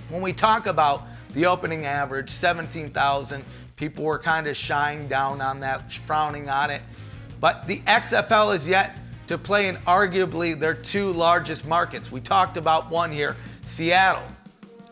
when 0.09 0.21
we 0.21 0.31
talk 0.31 0.67
about 0.67 1.03
the 1.33 1.47
opening 1.47 1.85
average, 1.85 2.29
17,000, 2.29 3.43
people 3.75 4.03
were 4.03 4.19
kind 4.19 4.47
of 4.47 4.55
shying 4.55 5.07
down 5.07 5.41
on 5.41 5.59
that, 5.61 5.91
frowning 5.91 6.49
on 6.49 6.69
it. 6.69 6.81
But 7.39 7.67
the 7.67 7.79
XFL 7.79 8.55
is 8.55 8.67
yet 8.67 8.95
to 9.27 9.37
play 9.37 9.67
in 9.67 9.75
arguably 9.87 10.57
their 10.57 10.73
two 10.73 11.11
largest 11.11 11.67
markets. 11.67 12.11
We 12.11 12.21
talked 12.21 12.57
about 12.57 12.89
one 12.89 13.11
here, 13.11 13.35
Seattle 13.63 14.23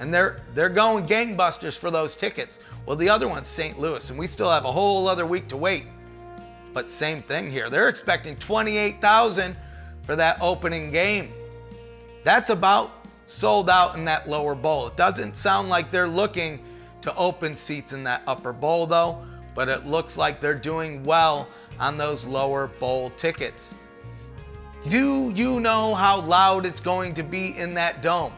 and 0.04 0.14
they're 0.14 0.42
they're 0.54 0.70
going 0.70 1.06
gangbusters 1.06 1.80
for 1.80 1.90
those 1.90 2.14
tickets. 2.14 2.60
Well, 2.86 2.98
the 2.98 3.10
other 3.10 3.28
one's 3.28 3.48
St. 3.48 3.80
Louis, 3.80 4.10
and 4.10 4.20
we 4.20 4.28
still 4.28 4.52
have 4.52 4.66
a 4.66 4.72
whole 4.72 5.08
other 5.08 5.26
week 5.26 5.48
to 5.48 5.58
wait. 5.58 5.86
But 6.74 6.90
same 6.90 7.22
thing 7.22 7.50
here. 7.50 7.70
They're 7.70 7.88
expecting 7.88 8.36
28,000 8.38 9.56
for 10.02 10.16
that 10.18 10.38
opening 10.42 10.92
game. 10.92 11.32
That's 12.24 12.50
about 12.50 12.92
sold 13.26 13.70
out 13.70 13.96
in 13.96 14.04
that 14.06 14.28
lower 14.28 14.56
bowl. 14.56 14.88
It 14.88 14.98
doesn't 14.98 15.36
sound 15.36 15.70
like 15.70 15.92
they're 15.92 16.08
looking 16.08 16.60
to 17.04 17.16
open 17.16 17.56
seats 17.56 17.94
in 17.94 18.04
that 18.06 18.24
upper 18.26 18.52
bowl 18.52 18.88
though, 18.88 19.22
but 19.54 19.70
it 19.70 19.86
looks 19.86 20.18
like 20.18 20.40
they're 20.40 20.56
doing 20.56 21.04
well 21.04 21.48
on 21.80 21.98
those 21.98 22.26
lower 22.26 22.68
bowl 22.68 23.10
tickets. 23.12 23.76
Do 24.90 25.32
you 25.36 25.60
know 25.60 25.94
how 25.96 26.22
loud 26.22 26.66
it's 26.66 26.82
going 26.82 27.14
to 27.14 27.24
be 27.24 27.58
in 27.58 27.74
that 27.76 28.02
dome? 28.02 28.34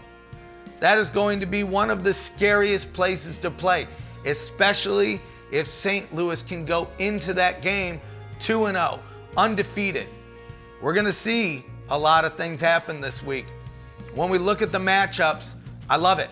That 0.80 0.98
is 0.98 1.10
going 1.10 1.40
to 1.40 1.46
be 1.46 1.64
one 1.64 1.90
of 1.90 2.04
the 2.04 2.14
scariest 2.14 2.94
places 2.94 3.38
to 3.40 3.50
play, 3.50 3.88
especially 4.26 5.22
if 5.52 5.66
St. 5.66 6.14
Louis 6.14 6.44
can 6.44 6.66
go 6.66 6.90
into 7.00 7.34
that 7.34 7.62
game 7.62 8.02
2 8.40 8.68
0, 8.68 9.00
undefeated. 9.38 10.08
We're 10.82 10.94
going 10.94 11.06
to 11.06 11.14
see 11.14 11.66
a 11.90 11.98
lot 11.98 12.26
of 12.26 12.36
things 12.36 12.60
happen 12.60 13.00
this 13.00 13.24
week. 13.24 13.46
When 14.14 14.30
we 14.30 14.38
look 14.38 14.62
at 14.62 14.72
the 14.72 14.80
matchups, 14.80 15.56
I 15.90 15.98
love 15.98 16.20
it. 16.20 16.30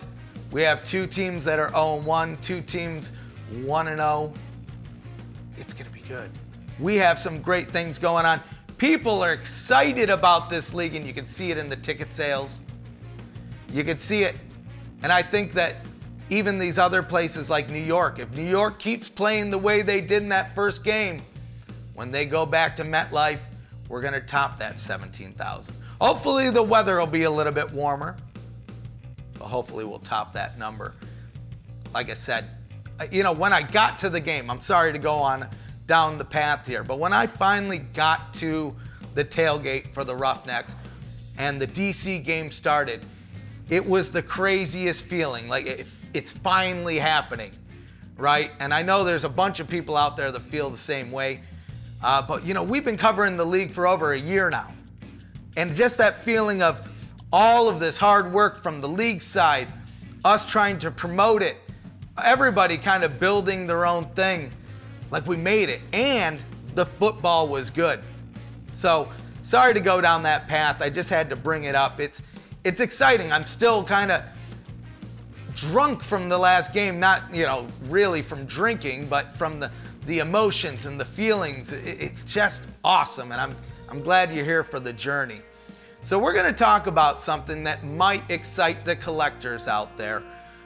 We 0.54 0.62
have 0.62 0.84
two 0.84 1.08
teams 1.08 1.44
that 1.46 1.58
are 1.58 1.70
0 1.70 2.02
1, 2.02 2.36
two 2.36 2.60
teams 2.60 3.16
1 3.64 3.86
0. 3.86 4.32
It's 5.56 5.74
going 5.74 5.90
to 5.90 5.92
be 5.92 6.08
good. 6.08 6.30
We 6.78 6.94
have 6.94 7.18
some 7.18 7.42
great 7.42 7.66
things 7.66 7.98
going 7.98 8.24
on. 8.24 8.40
People 8.78 9.20
are 9.20 9.32
excited 9.32 10.10
about 10.10 10.48
this 10.48 10.72
league, 10.72 10.94
and 10.94 11.04
you 11.04 11.12
can 11.12 11.26
see 11.26 11.50
it 11.50 11.58
in 11.58 11.68
the 11.68 11.74
ticket 11.74 12.12
sales. 12.12 12.60
You 13.72 13.82
can 13.82 13.98
see 13.98 14.22
it. 14.22 14.36
And 15.02 15.10
I 15.10 15.22
think 15.22 15.54
that 15.54 15.74
even 16.30 16.60
these 16.60 16.78
other 16.78 17.02
places 17.02 17.50
like 17.50 17.68
New 17.68 17.82
York, 17.82 18.20
if 18.20 18.32
New 18.32 18.48
York 18.48 18.78
keeps 18.78 19.08
playing 19.08 19.50
the 19.50 19.58
way 19.58 19.82
they 19.82 20.00
did 20.00 20.22
in 20.22 20.28
that 20.28 20.54
first 20.54 20.84
game, 20.84 21.20
when 21.94 22.12
they 22.12 22.26
go 22.26 22.46
back 22.46 22.76
to 22.76 22.84
MetLife, 22.84 23.40
we're 23.88 24.00
going 24.00 24.14
to 24.14 24.20
top 24.20 24.56
that 24.58 24.78
17,000. 24.78 25.74
Hopefully, 26.00 26.50
the 26.50 26.62
weather 26.62 27.00
will 27.00 27.08
be 27.08 27.24
a 27.24 27.30
little 27.30 27.52
bit 27.52 27.72
warmer, 27.72 28.16
hopefully, 29.44 29.84
we'll 29.84 29.98
top 29.98 30.32
that 30.32 30.58
number. 30.58 30.94
Like 31.92 32.10
I 32.10 32.14
said, 32.14 32.44
you 33.10 33.22
know, 33.22 33.32
when 33.32 33.52
I 33.52 33.62
got 33.62 33.98
to 34.00 34.10
the 34.10 34.20
game, 34.20 34.50
I'm 34.50 34.60
sorry 34.60 34.92
to 34.92 34.98
go 34.98 35.14
on 35.14 35.48
down 35.86 36.18
the 36.18 36.24
path 36.24 36.66
here, 36.66 36.82
but 36.82 36.98
when 36.98 37.12
I 37.12 37.26
finally 37.26 37.78
got 37.78 38.32
to 38.34 38.74
the 39.14 39.24
tailgate 39.24 39.92
for 39.92 40.04
the 40.04 40.14
Roughnecks 40.14 40.76
and 41.38 41.60
the 41.60 41.66
DC 41.66 42.24
game 42.24 42.50
started, 42.50 43.02
it 43.68 43.84
was 43.84 44.10
the 44.10 44.22
craziest 44.22 45.04
feeling. 45.04 45.48
Like 45.48 45.66
it, 45.66 45.86
it's 46.12 46.30
finally 46.30 46.98
happening, 46.98 47.50
right? 48.16 48.50
And 48.60 48.72
I 48.72 48.82
know 48.82 49.04
there's 49.04 49.24
a 49.24 49.28
bunch 49.28 49.60
of 49.60 49.68
people 49.68 49.96
out 49.96 50.16
there 50.16 50.30
that 50.30 50.42
feel 50.42 50.70
the 50.70 50.76
same 50.76 51.10
way. 51.10 51.40
Uh, 52.02 52.22
but 52.26 52.44
you 52.44 52.54
know, 52.54 52.62
we've 52.62 52.84
been 52.84 52.98
covering 52.98 53.36
the 53.36 53.44
league 53.44 53.70
for 53.70 53.86
over 53.86 54.12
a 54.12 54.18
year 54.18 54.50
now, 54.50 54.72
and 55.56 55.74
just 55.74 55.98
that 55.98 56.14
feeling 56.14 56.62
of 56.62 56.86
all 57.34 57.68
of 57.68 57.80
this 57.80 57.98
hard 57.98 58.32
work 58.32 58.56
from 58.56 58.80
the 58.80 58.86
league 58.86 59.20
side, 59.20 59.66
us 60.24 60.46
trying 60.46 60.78
to 60.78 60.88
promote 60.88 61.42
it, 61.42 61.56
everybody 62.24 62.78
kind 62.78 63.02
of 63.02 63.18
building 63.18 63.66
their 63.66 63.84
own 63.84 64.04
thing, 64.10 64.52
like 65.10 65.26
we 65.26 65.36
made 65.36 65.68
it, 65.68 65.80
and 65.92 66.44
the 66.76 66.86
football 66.86 67.48
was 67.48 67.70
good. 67.70 67.98
So 68.70 69.08
sorry 69.40 69.74
to 69.74 69.80
go 69.80 70.00
down 70.00 70.22
that 70.22 70.46
path. 70.46 70.80
I 70.80 70.88
just 70.88 71.10
had 71.10 71.28
to 71.28 71.34
bring 71.34 71.64
it 71.64 71.74
up. 71.74 71.98
It's 71.98 72.22
it's 72.62 72.80
exciting. 72.80 73.32
I'm 73.32 73.44
still 73.44 73.82
kind 73.82 74.12
of 74.12 74.22
drunk 75.56 76.04
from 76.04 76.28
the 76.28 76.38
last 76.38 76.72
game, 76.72 77.00
not, 77.00 77.22
you 77.34 77.46
know, 77.46 77.66
really 77.88 78.22
from 78.22 78.44
drinking, 78.44 79.08
but 79.08 79.34
from 79.34 79.58
the, 79.58 79.72
the 80.06 80.20
emotions 80.20 80.86
and 80.86 81.00
the 81.00 81.04
feelings. 81.04 81.72
It's 81.72 82.22
just 82.22 82.68
awesome. 82.84 83.32
And 83.32 83.40
I'm, 83.40 83.56
I'm 83.90 84.00
glad 84.00 84.32
you're 84.32 84.44
here 84.44 84.62
for 84.62 84.78
the 84.78 84.92
journey. 84.92 85.42
So, 86.04 86.18
we're 86.18 86.34
going 86.34 86.52
to 86.52 86.52
talk 86.52 86.86
about 86.86 87.22
something 87.22 87.64
that 87.64 87.82
might 87.82 88.30
excite 88.30 88.84
the 88.84 88.94
collectors 88.94 89.66
out 89.66 89.96
there. 89.96 90.22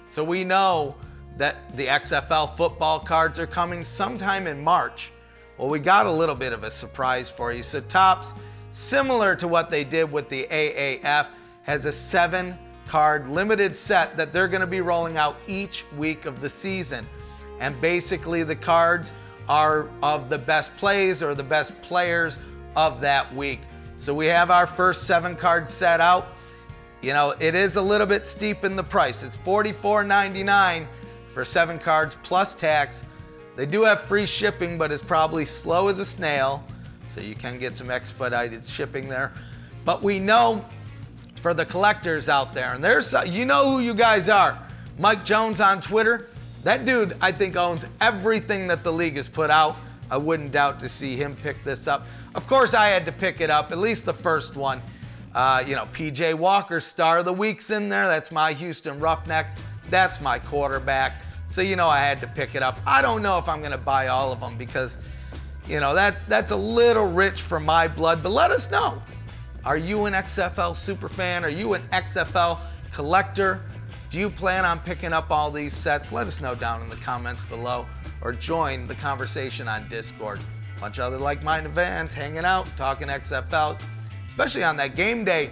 So, 0.09 0.25
we 0.25 0.43
know 0.43 0.97
that 1.37 1.77
the 1.77 1.87
XFL 1.87 2.57
football 2.57 2.99
cards 2.99 3.39
are 3.39 3.47
coming 3.47 3.85
sometime 3.85 4.49
in 4.49 4.61
March. 4.65 5.13
Well, 5.57 5.69
we 5.69 5.79
got 5.79 6.07
a 6.07 6.11
little 6.11 6.35
bit 6.35 6.53
of 6.53 6.65
a 6.65 6.73
surprise 6.73 7.31
for 7.31 7.53
you. 7.53 7.63
So, 7.63 7.81
Topps, 7.83 8.35
similar 8.73 9.37
to 9.37 9.47
what 9.47 9.71
they 9.71 9.85
did 9.85 10.11
with 10.11 10.29
the 10.29 10.49
AAF, 10.51 11.29
has 11.63 11.85
a 11.85 11.93
seven 11.93 12.59
card 12.89 13.29
limited 13.29 13.77
set 13.77 14.17
that 14.17 14.33
they're 14.33 14.49
going 14.49 14.61
to 14.61 14.67
be 14.67 14.81
rolling 14.81 15.19
out 15.19 15.37
each 15.47 15.85
week 15.93 16.27
of 16.27 16.41
the 16.41 16.51
season. 16.51 17.07
And 17.61 17.81
basically, 17.81 18.43
the 18.43 18.57
cards 18.57 19.13
are 19.49 19.89
of 20.03 20.31
the 20.31 20.39
best 20.39 20.77
plays 20.77 21.23
or 21.23 21.37
the 21.37 21.45
best 21.45 21.81
players 21.81 22.41
of 22.75 23.01
that 23.03 23.33
week. 23.33 23.61
So 23.99 24.15
we 24.15 24.27
have 24.27 24.53
our 24.53 24.67
first 24.67 25.05
seven 25.09 25.35
card 25.35 25.69
set 25.69 26.01
out. 26.01 26.29
You 27.03 27.13
know, 27.13 27.35
it 27.41 27.57
is 27.57 27.75
a 27.75 27.83
little 27.83 28.07
bit 28.07 28.29
steep 28.29 28.65
in 28.65 28.77
the 28.77 28.83
price. 28.83 29.25
It's 29.25 29.37
$44.99 29.37 30.87
for 31.27 31.45
seven 31.45 31.79
cards 31.79 32.17
plus 32.23 32.55
tax. 32.55 33.05
They 33.57 33.67
do 33.67 33.83
have 33.83 34.03
free 34.03 34.25
shipping, 34.25 34.79
but 34.79 34.93
it's 34.93 35.03
probably 35.03 35.45
slow 35.45 35.89
as 35.89 35.99
a 35.99 36.05
snail. 36.05 36.65
So 37.09 37.21
you 37.21 37.35
can 37.35 37.59
get 37.59 37.77
some 37.77 37.91
expedited 37.91 38.65
shipping 38.65 39.09
there. 39.09 39.33
But 39.85 40.01
we 40.01 40.21
know 40.21 40.65
for 41.35 41.53
the 41.53 41.67
collectors 41.67 42.29
out 42.29 42.55
there, 42.55 42.75
and 42.75 42.83
there's, 42.83 43.15
uh, 43.15 43.25
you 43.27 43.45
know 43.45 43.69
who 43.69 43.81
you 43.81 43.95
guys 43.95 44.29
are. 44.29 44.57
Mike 44.97 45.25
Jones 45.25 45.61
on 45.61 45.81
Twitter. 45.81 46.29
That 46.63 46.85
dude, 46.85 47.17
I 47.21 47.33
think, 47.33 47.57
owns 47.57 47.85
everything 48.01 48.69
that 48.69 48.85
the 48.85 48.93
league 48.93 49.17
has 49.17 49.29
put 49.29 49.51
out. 49.51 49.77
I 50.09 50.19
wouldn't 50.19 50.53
doubt 50.53 50.79
to 50.81 50.89
see 50.89 51.17
him 51.17 51.35
pick 51.37 51.65
this 51.65 51.89
up. 51.89 52.07
Of 52.39 52.47
course, 52.47 52.73
I 52.73 52.87
had 52.87 53.05
to 53.07 53.11
pick 53.11 53.41
it 53.41 53.51
up, 53.51 53.73
at 53.73 53.79
least 53.79 54.05
the 54.07 54.15
first 54.15 54.57
one. 54.57 54.81
Uh, 55.35 55.65
you 55.67 55.75
know, 55.75 55.87
PJ 55.87 56.35
Walker, 56.35 56.79
star 56.79 57.19
of 57.19 57.25
the 57.25 57.33
week's 57.33 57.73
in 57.73 57.89
there. 57.89 58.07
That's 58.07 58.31
my 58.31 58.53
Houston 58.53 59.01
Roughneck. 59.01 59.47
That's 59.91 60.21
my 60.21 60.39
quarterback. 60.39 61.15
So, 61.47 61.63
you 61.63 61.75
know, 61.75 61.89
I 61.89 61.99
had 61.99 62.21
to 62.21 62.29
pick 62.29 62.55
it 62.55 62.63
up. 62.63 62.79
I 62.87 63.03
don't 63.03 63.25
know 63.25 63.39
if 63.39 63.49
I'm 63.49 63.59
going 63.59 63.73
to 63.73 63.77
buy 63.77 64.07
all 64.07 64.31
of 64.31 64.39
them 64.39 64.57
because, 64.57 64.99
you 65.67 65.81
know, 65.81 65.97
that's, 65.97 66.23
that's 66.27 66.53
a 66.53 66.57
little 66.57 67.11
rich 67.11 67.43
for 67.43 67.59
my 67.59 67.89
blood, 67.89 68.23
but 68.23 68.31
let 68.31 68.53
us 68.53 68.71
know. 68.71 69.03
Are 69.65 69.77
you 69.77 70.05
an 70.05 70.13
XFL 70.13 70.77
super 70.77 71.09
fan? 71.09 71.45
Are 71.45 71.49
you 71.49 71.75
an 71.75 71.83
XFL 71.93 72.61
collector? 72.93 73.63
Do 74.11 74.21
you 74.21 74.31
plan 74.31 74.65
on 74.65 74.79
picking 74.79 75.13
up 75.13 75.33
all 75.33 75.51
these 75.51 75.73
sets? 75.73 76.13
Let 76.13 76.29
us 76.29 76.41
know 76.41 76.55
down 76.55 76.83
in 76.83 76.89
the 76.89 76.97
comments 77.03 77.43
below 77.43 77.85
or 78.23 78.33
join 78.33 78.87
the 78.87 78.95
conversation 78.95 79.67
on 79.67 79.89
Discord. 79.89 80.39
Bunch 80.81 80.99
of 80.99 81.05
other 81.05 81.19
like 81.19 81.43
minded 81.43 81.75
fans 81.75 82.15
hanging 82.15 82.45
out, 82.45 82.69
talking 82.77 83.09
XFL, 83.09 83.81
especially 84.29 84.63
on 84.63 84.77
that 84.77 84.95
game 84.95 85.25
day. 85.25 85.51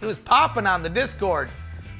It 0.00 0.06
was 0.06 0.18
popping 0.18 0.66
on 0.66 0.82
the 0.82 0.88
Discord. 0.88 1.48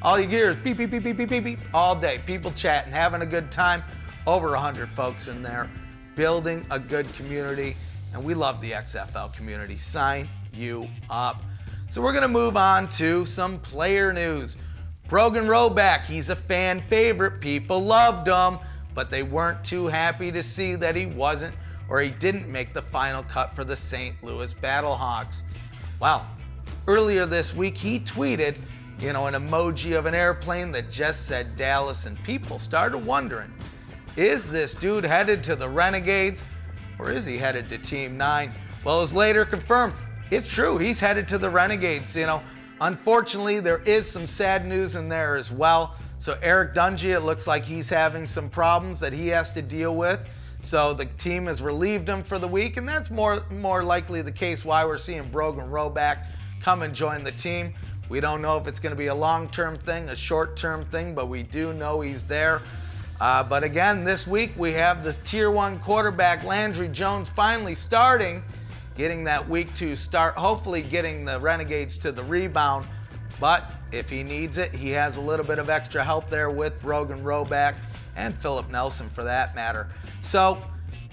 All 0.02 0.18
you 0.18 0.26
hear 0.26 0.50
is 0.50 0.56
beep, 0.56 0.78
beep, 0.78 0.90
beep, 0.90 1.02
beep, 1.02 1.16
beep, 1.16 1.28
beep, 1.28 1.44
beep 1.44 1.58
all 1.74 1.94
day. 1.94 2.20
People 2.26 2.50
chatting, 2.52 2.92
having 2.92 3.22
a 3.22 3.26
good 3.26 3.52
time. 3.52 3.82
Over 4.26 4.50
100 4.50 4.88
folks 4.90 5.28
in 5.28 5.42
there, 5.42 5.70
building 6.14 6.64
a 6.70 6.78
good 6.78 7.12
community. 7.14 7.76
And 8.12 8.24
we 8.24 8.34
love 8.34 8.60
the 8.60 8.72
XFL 8.72 9.34
community. 9.34 9.76
Sign 9.76 10.28
you 10.52 10.88
up. 11.08 11.42
So 11.90 12.00
we're 12.00 12.12
going 12.12 12.22
to 12.22 12.28
move 12.28 12.56
on 12.56 12.88
to 12.90 13.24
some 13.26 13.58
player 13.58 14.12
news. 14.12 14.56
Brogan 15.08 15.44
Roback, 15.44 16.04
he's 16.04 16.30
a 16.30 16.36
fan 16.36 16.80
favorite. 16.80 17.40
People 17.40 17.80
loved 17.80 18.28
him, 18.28 18.58
but 18.94 19.10
they 19.10 19.22
weren't 19.22 19.64
too 19.64 19.86
happy 19.86 20.30
to 20.32 20.42
see 20.42 20.76
that 20.76 20.94
he 20.96 21.06
wasn't 21.06 21.54
or 21.90 22.00
he 22.00 22.10
didn't 22.10 22.50
make 22.50 22.72
the 22.72 22.80
final 22.80 23.22
cut 23.24 23.54
for 23.54 23.64
the 23.64 23.76
St. 23.76 24.14
Louis 24.22 24.54
Battlehawks. 24.54 25.42
Well, 26.00 26.26
earlier 26.86 27.26
this 27.26 27.54
week 27.54 27.76
he 27.76 27.98
tweeted, 27.98 28.56
you 28.98 29.12
know, 29.12 29.26
an 29.26 29.34
emoji 29.34 29.98
of 29.98 30.06
an 30.06 30.14
airplane 30.14 30.70
that 30.72 30.88
just 30.88 31.26
said 31.26 31.56
Dallas, 31.56 32.06
and 32.06 32.22
people 32.24 32.58
started 32.58 32.98
wondering 32.98 33.52
is 34.16 34.50
this 34.50 34.74
dude 34.74 35.04
headed 35.04 35.42
to 35.44 35.54
the 35.54 35.68
Renegades 35.68 36.44
or 36.98 37.12
is 37.12 37.24
he 37.24 37.38
headed 37.38 37.68
to 37.68 37.78
Team 37.78 38.16
9? 38.16 38.50
Well, 38.84 38.98
it 38.98 39.02
was 39.02 39.14
later 39.14 39.44
confirmed 39.44 39.94
it's 40.30 40.48
true. 40.48 40.78
He's 40.78 41.00
headed 41.00 41.26
to 41.28 41.38
the 41.38 41.50
Renegades. 41.50 42.16
You 42.16 42.26
know, 42.26 42.42
unfortunately, 42.80 43.60
there 43.60 43.82
is 43.82 44.08
some 44.08 44.26
sad 44.26 44.66
news 44.66 44.94
in 44.94 45.08
there 45.08 45.36
as 45.36 45.50
well. 45.50 45.96
So 46.18 46.38
Eric 46.42 46.74
Dungey, 46.74 47.14
it 47.14 47.20
looks 47.20 47.46
like 47.46 47.64
he's 47.64 47.88
having 47.88 48.26
some 48.26 48.48
problems 48.48 49.00
that 49.00 49.12
he 49.12 49.28
has 49.28 49.50
to 49.52 49.62
deal 49.62 49.96
with. 49.96 50.24
So 50.62 50.92
the 50.92 51.06
team 51.06 51.46
has 51.46 51.62
relieved 51.62 52.08
him 52.08 52.22
for 52.22 52.38
the 52.38 52.48
week, 52.48 52.76
and 52.76 52.88
that's 52.88 53.10
more 53.10 53.42
more 53.50 53.82
likely 53.82 54.22
the 54.22 54.32
case 54.32 54.64
why 54.64 54.84
we're 54.84 54.98
seeing 54.98 55.24
Brogan 55.30 55.68
Roback 55.68 56.28
come 56.60 56.82
and 56.82 56.94
join 56.94 57.24
the 57.24 57.32
team. 57.32 57.72
We 58.08 58.20
don't 58.20 58.42
know 58.42 58.58
if 58.58 58.66
it's 58.66 58.80
going 58.80 58.90
to 58.90 58.98
be 58.98 59.06
a 59.06 59.14
long-term 59.14 59.78
thing, 59.78 60.08
a 60.08 60.16
short-term 60.16 60.84
thing, 60.84 61.14
but 61.14 61.28
we 61.28 61.44
do 61.44 61.72
know 61.74 62.00
he's 62.00 62.24
there. 62.24 62.60
Uh, 63.20 63.44
but 63.44 63.62
again, 63.62 64.04
this 64.04 64.26
week 64.26 64.52
we 64.56 64.72
have 64.72 65.04
the 65.04 65.12
Tier 65.24 65.50
One 65.50 65.78
quarterback 65.78 66.44
Landry 66.44 66.88
Jones 66.88 67.30
finally 67.30 67.74
starting 67.74 68.42
getting 68.96 69.24
that 69.24 69.48
week 69.48 69.72
two 69.74 69.96
start, 69.96 70.34
hopefully 70.34 70.82
getting 70.82 71.24
the 71.24 71.38
Renegades 71.40 71.96
to 71.98 72.12
the 72.12 72.22
rebound. 72.24 72.84
But 73.40 73.72
if 73.92 74.10
he 74.10 74.22
needs 74.22 74.58
it, 74.58 74.74
he 74.74 74.90
has 74.90 75.16
a 75.16 75.20
little 75.20 75.46
bit 75.46 75.58
of 75.58 75.70
extra 75.70 76.04
help 76.04 76.28
there 76.28 76.50
with 76.50 76.80
Brogan 76.82 77.18
Roback 77.20 77.76
and 78.16 78.34
Philip 78.34 78.70
Nelson 78.70 79.08
for 79.08 79.22
that 79.22 79.54
matter. 79.54 79.88
So, 80.20 80.58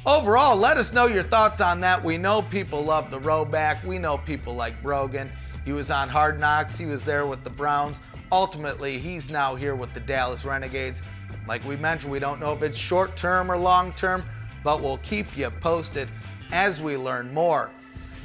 overall, 0.05 0.57
let 0.57 0.77
us 0.77 0.93
know 0.93 1.05
your 1.07 1.23
thoughts 1.23 1.61
on 1.61 1.79
that. 1.81 2.03
We 2.03 2.17
know 2.17 2.41
people 2.41 2.83
love 2.83 3.09
the 3.09 3.19
Roback. 3.19 3.83
We 3.83 3.97
know 3.97 4.17
people 4.17 4.53
like 4.53 4.81
Brogan. 4.81 5.29
He 5.65 5.73
was 5.73 5.91
on 5.91 6.07
Hard 6.07 6.39
Knocks, 6.39 6.77
he 6.77 6.85
was 6.85 7.03
there 7.03 7.25
with 7.25 7.43
the 7.43 7.49
Browns. 7.49 7.99
Ultimately, 8.31 8.97
he's 8.97 9.29
now 9.29 9.53
here 9.53 9.75
with 9.75 9.93
the 9.93 9.99
Dallas 9.99 10.45
Renegades. 10.45 11.01
Like 11.45 11.63
we 11.65 11.75
mentioned, 11.75 12.11
we 12.11 12.19
don't 12.19 12.39
know 12.39 12.53
if 12.53 12.63
it's 12.63 12.77
short 12.77 13.17
term 13.17 13.51
or 13.51 13.57
long 13.57 13.91
term, 13.91 14.23
but 14.63 14.81
we'll 14.81 14.99
keep 14.99 15.37
you 15.37 15.49
posted 15.49 16.07
as 16.53 16.81
we 16.81 16.95
learn 16.95 17.33
more. 17.33 17.69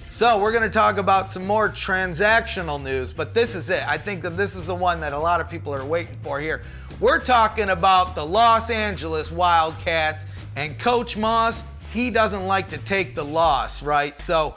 So, 0.06 0.40
we're 0.40 0.52
going 0.52 0.62
to 0.62 0.70
talk 0.70 0.98
about 0.98 1.30
some 1.30 1.44
more 1.44 1.68
transactional 1.68 2.80
news, 2.80 3.12
but 3.12 3.34
this 3.34 3.56
is 3.56 3.70
it. 3.70 3.82
I 3.88 3.98
think 3.98 4.22
that 4.22 4.36
this 4.36 4.54
is 4.54 4.66
the 4.66 4.74
one 4.74 5.00
that 5.00 5.12
a 5.12 5.18
lot 5.18 5.40
of 5.40 5.50
people 5.50 5.74
are 5.74 5.84
waiting 5.84 6.16
for 6.20 6.38
here. 6.38 6.62
We're 7.00 7.18
talking 7.18 7.70
about 7.70 8.14
the 8.14 8.24
Los 8.24 8.70
Angeles 8.70 9.32
Wildcats 9.32 10.26
and 10.56 10.78
Coach 10.78 11.16
Moss. 11.16 11.64
He 11.92 12.10
doesn't 12.10 12.46
like 12.46 12.68
to 12.70 12.78
take 12.78 13.14
the 13.14 13.24
loss, 13.24 13.82
right? 13.82 14.18
So, 14.18 14.56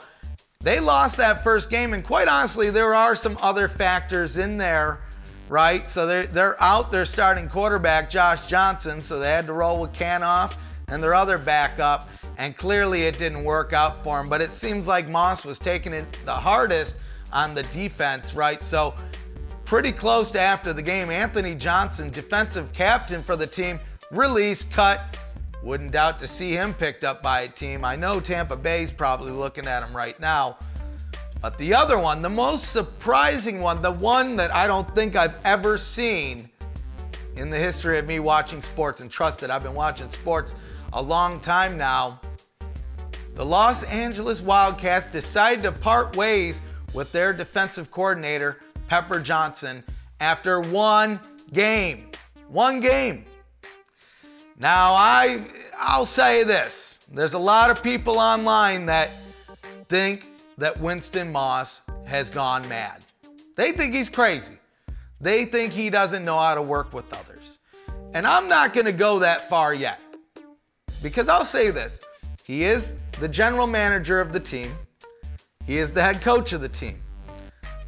they 0.60 0.80
lost 0.80 1.18
that 1.18 1.44
first 1.44 1.70
game, 1.70 1.92
and 1.92 2.04
quite 2.04 2.28
honestly, 2.28 2.70
there 2.70 2.94
are 2.94 3.14
some 3.14 3.36
other 3.42 3.68
factors 3.68 4.38
in 4.38 4.56
there, 4.56 5.00
right? 5.48 5.88
So, 5.88 6.06
they're, 6.06 6.26
they're 6.26 6.62
out 6.62 6.90
their 6.90 7.04
starting 7.04 7.48
quarterback, 7.48 8.08
Josh 8.08 8.46
Johnson, 8.46 9.00
so 9.00 9.18
they 9.18 9.30
had 9.30 9.46
to 9.46 9.52
roll 9.52 9.80
with 9.80 9.92
Kanoff 9.92 10.56
and 10.88 11.02
their 11.02 11.14
other 11.14 11.36
backup 11.36 12.08
and 12.38 12.56
clearly 12.56 13.02
it 13.02 13.18
didn't 13.18 13.44
work 13.44 13.72
out 13.72 14.02
for 14.02 14.20
him. 14.20 14.28
But 14.28 14.40
it 14.40 14.52
seems 14.52 14.86
like 14.86 15.08
Moss 15.08 15.44
was 15.44 15.58
taking 15.58 15.92
it 15.92 16.10
the 16.24 16.32
hardest 16.32 16.96
on 17.32 17.54
the 17.54 17.62
defense, 17.64 18.34
right? 18.34 18.62
So, 18.62 18.94
pretty 19.64 19.92
close 19.92 20.30
to 20.32 20.40
after 20.40 20.72
the 20.72 20.82
game, 20.82 21.10
Anthony 21.10 21.54
Johnson, 21.54 22.10
defensive 22.10 22.72
captain 22.72 23.22
for 23.22 23.36
the 23.36 23.46
team, 23.46 23.80
released, 24.10 24.72
cut. 24.72 25.18
Wouldn't 25.62 25.92
doubt 25.92 26.18
to 26.20 26.26
see 26.26 26.52
him 26.52 26.74
picked 26.74 27.04
up 27.04 27.22
by 27.22 27.42
a 27.42 27.48
team. 27.48 27.84
I 27.84 27.96
know 27.96 28.20
Tampa 28.20 28.56
Bay's 28.56 28.92
probably 28.92 29.32
looking 29.32 29.66
at 29.66 29.82
him 29.82 29.96
right 29.96 30.18
now. 30.20 30.58
But 31.40 31.58
the 31.58 31.74
other 31.74 31.98
one, 31.98 32.22
the 32.22 32.30
most 32.30 32.72
surprising 32.72 33.60
one, 33.60 33.82
the 33.82 33.92
one 33.92 34.36
that 34.36 34.54
I 34.54 34.66
don't 34.66 34.92
think 34.94 35.16
I've 35.16 35.36
ever 35.44 35.76
seen 35.78 36.48
in 37.36 37.50
the 37.50 37.58
history 37.58 37.98
of 37.98 38.06
me 38.06 38.18
watching 38.18 38.62
sports, 38.62 39.00
and 39.00 39.10
trust 39.10 39.42
it, 39.42 39.50
I've 39.50 39.62
been 39.62 39.74
watching 39.74 40.08
sports 40.08 40.54
a 40.92 41.02
long 41.02 41.38
time 41.40 41.76
now, 41.76 42.20
the 43.34 43.44
Los 43.44 43.82
Angeles 43.84 44.40
Wildcats 44.40 45.06
decided 45.06 45.62
to 45.64 45.72
part 45.72 46.16
ways 46.16 46.62
with 46.94 47.12
their 47.12 47.34
defensive 47.34 47.90
coordinator, 47.90 48.60
Pepper 48.88 49.20
Johnson, 49.20 49.84
after 50.20 50.62
one 50.62 51.20
game. 51.52 52.08
One 52.48 52.80
game. 52.80 53.26
Now, 54.58 54.94
I, 54.94 55.44
I'll 55.78 56.06
say 56.06 56.42
this 56.42 57.04
there's 57.12 57.34
a 57.34 57.38
lot 57.38 57.70
of 57.70 57.82
people 57.82 58.18
online 58.18 58.86
that 58.86 59.10
think 59.88 60.26
that 60.58 60.80
Winston 60.80 61.30
Moss 61.30 61.82
has 62.06 62.30
gone 62.30 62.66
mad. 62.68 63.04
They 63.54 63.72
think 63.72 63.94
he's 63.94 64.08
crazy. 64.08 64.56
They 65.20 65.44
think 65.44 65.72
he 65.72 65.90
doesn't 65.90 66.24
know 66.24 66.38
how 66.38 66.54
to 66.54 66.62
work 66.62 66.92
with 66.92 67.12
others. 67.12 67.58
And 68.14 68.26
I'm 68.26 68.48
not 68.48 68.72
going 68.72 68.86
to 68.86 68.92
go 68.92 69.18
that 69.18 69.48
far 69.48 69.74
yet. 69.74 70.00
Because 71.02 71.28
I'll 71.28 71.44
say 71.44 71.70
this 71.70 72.00
he 72.44 72.64
is 72.64 73.00
the 73.20 73.28
general 73.28 73.66
manager 73.66 74.20
of 74.20 74.32
the 74.32 74.40
team, 74.40 74.72
he 75.66 75.76
is 75.76 75.92
the 75.92 76.02
head 76.02 76.22
coach 76.22 76.52
of 76.52 76.62
the 76.62 76.68
team. 76.68 76.96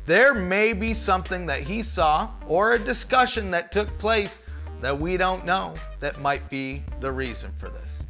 There 0.04 0.34
may 0.34 0.72
be 0.72 0.94
something 0.94 1.46
that 1.46 1.60
he 1.60 1.82
saw 1.82 2.30
or 2.46 2.74
a 2.74 2.78
discussion 2.78 3.50
that 3.50 3.72
took 3.72 3.88
place 3.98 4.47
that 4.80 4.98
we 4.98 5.16
don't 5.16 5.44
know 5.44 5.74
that 5.98 6.20
might 6.20 6.48
be 6.48 6.82
the 7.00 7.10
reason 7.10 7.50
for 7.56 7.68
this. 7.68 8.04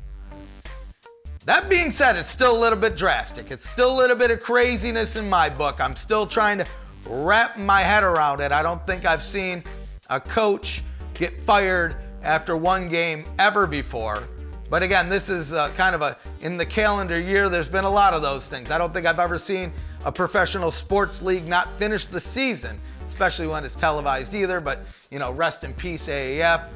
That 1.44 1.70
being 1.70 1.90
said, 1.90 2.16
it's 2.16 2.30
still 2.30 2.58
a 2.58 2.60
little 2.60 2.78
bit 2.78 2.94
drastic. 2.94 3.50
It's 3.50 3.68
still 3.68 3.94
a 3.94 3.96
little 3.96 4.16
bit 4.16 4.30
of 4.30 4.42
craziness 4.42 5.16
in 5.16 5.30
my 5.30 5.48
book. 5.48 5.80
I'm 5.80 5.96
still 5.96 6.26
trying 6.26 6.58
to 6.58 6.66
wrap 7.06 7.58
my 7.58 7.80
head 7.80 8.02
around 8.02 8.40
it. 8.40 8.52
I 8.52 8.62
don't 8.62 8.86
think 8.86 9.06
I've 9.06 9.22
seen 9.22 9.64
a 10.10 10.20
coach 10.20 10.82
get 11.14 11.32
fired 11.32 11.96
after 12.22 12.56
one 12.56 12.88
game 12.88 13.24
ever 13.38 13.66
before. 13.66 14.22
But 14.70 14.82
again, 14.82 15.08
this 15.08 15.30
is 15.30 15.54
uh, 15.54 15.70
kind 15.70 15.94
of 15.94 16.02
a, 16.02 16.18
in 16.42 16.58
the 16.58 16.66
calendar 16.66 17.18
year, 17.18 17.48
there's 17.48 17.68
been 17.68 17.84
a 17.84 17.90
lot 17.90 18.12
of 18.12 18.20
those 18.20 18.50
things. 18.50 18.70
I 18.70 18.76
don't 18.76 18.92
think 18.92 19.06
I've 19.06 19.18
ever 19.18 19.38
seen 19.38 19.72
a 20.04 20.12
professional 20.12 20.70
sports 20.70 21.22
league 21.22 21.46
not 21.46 21.70
finish 21.72 22.04
the 22.04 22.20
season, 22.20 22.78
especially 23.08 23.46
when 23.46 23.64
it's 23.64 23.74
televised 23.74 24.34
either. 24.34 24.60
But, 24.60 24.84
you 25.10 25.18
know, 25.18 25.32
rest 25.32 25.64
in 25.64 25.72
peace, 25.74 26.08
AAF. 26.08 26.68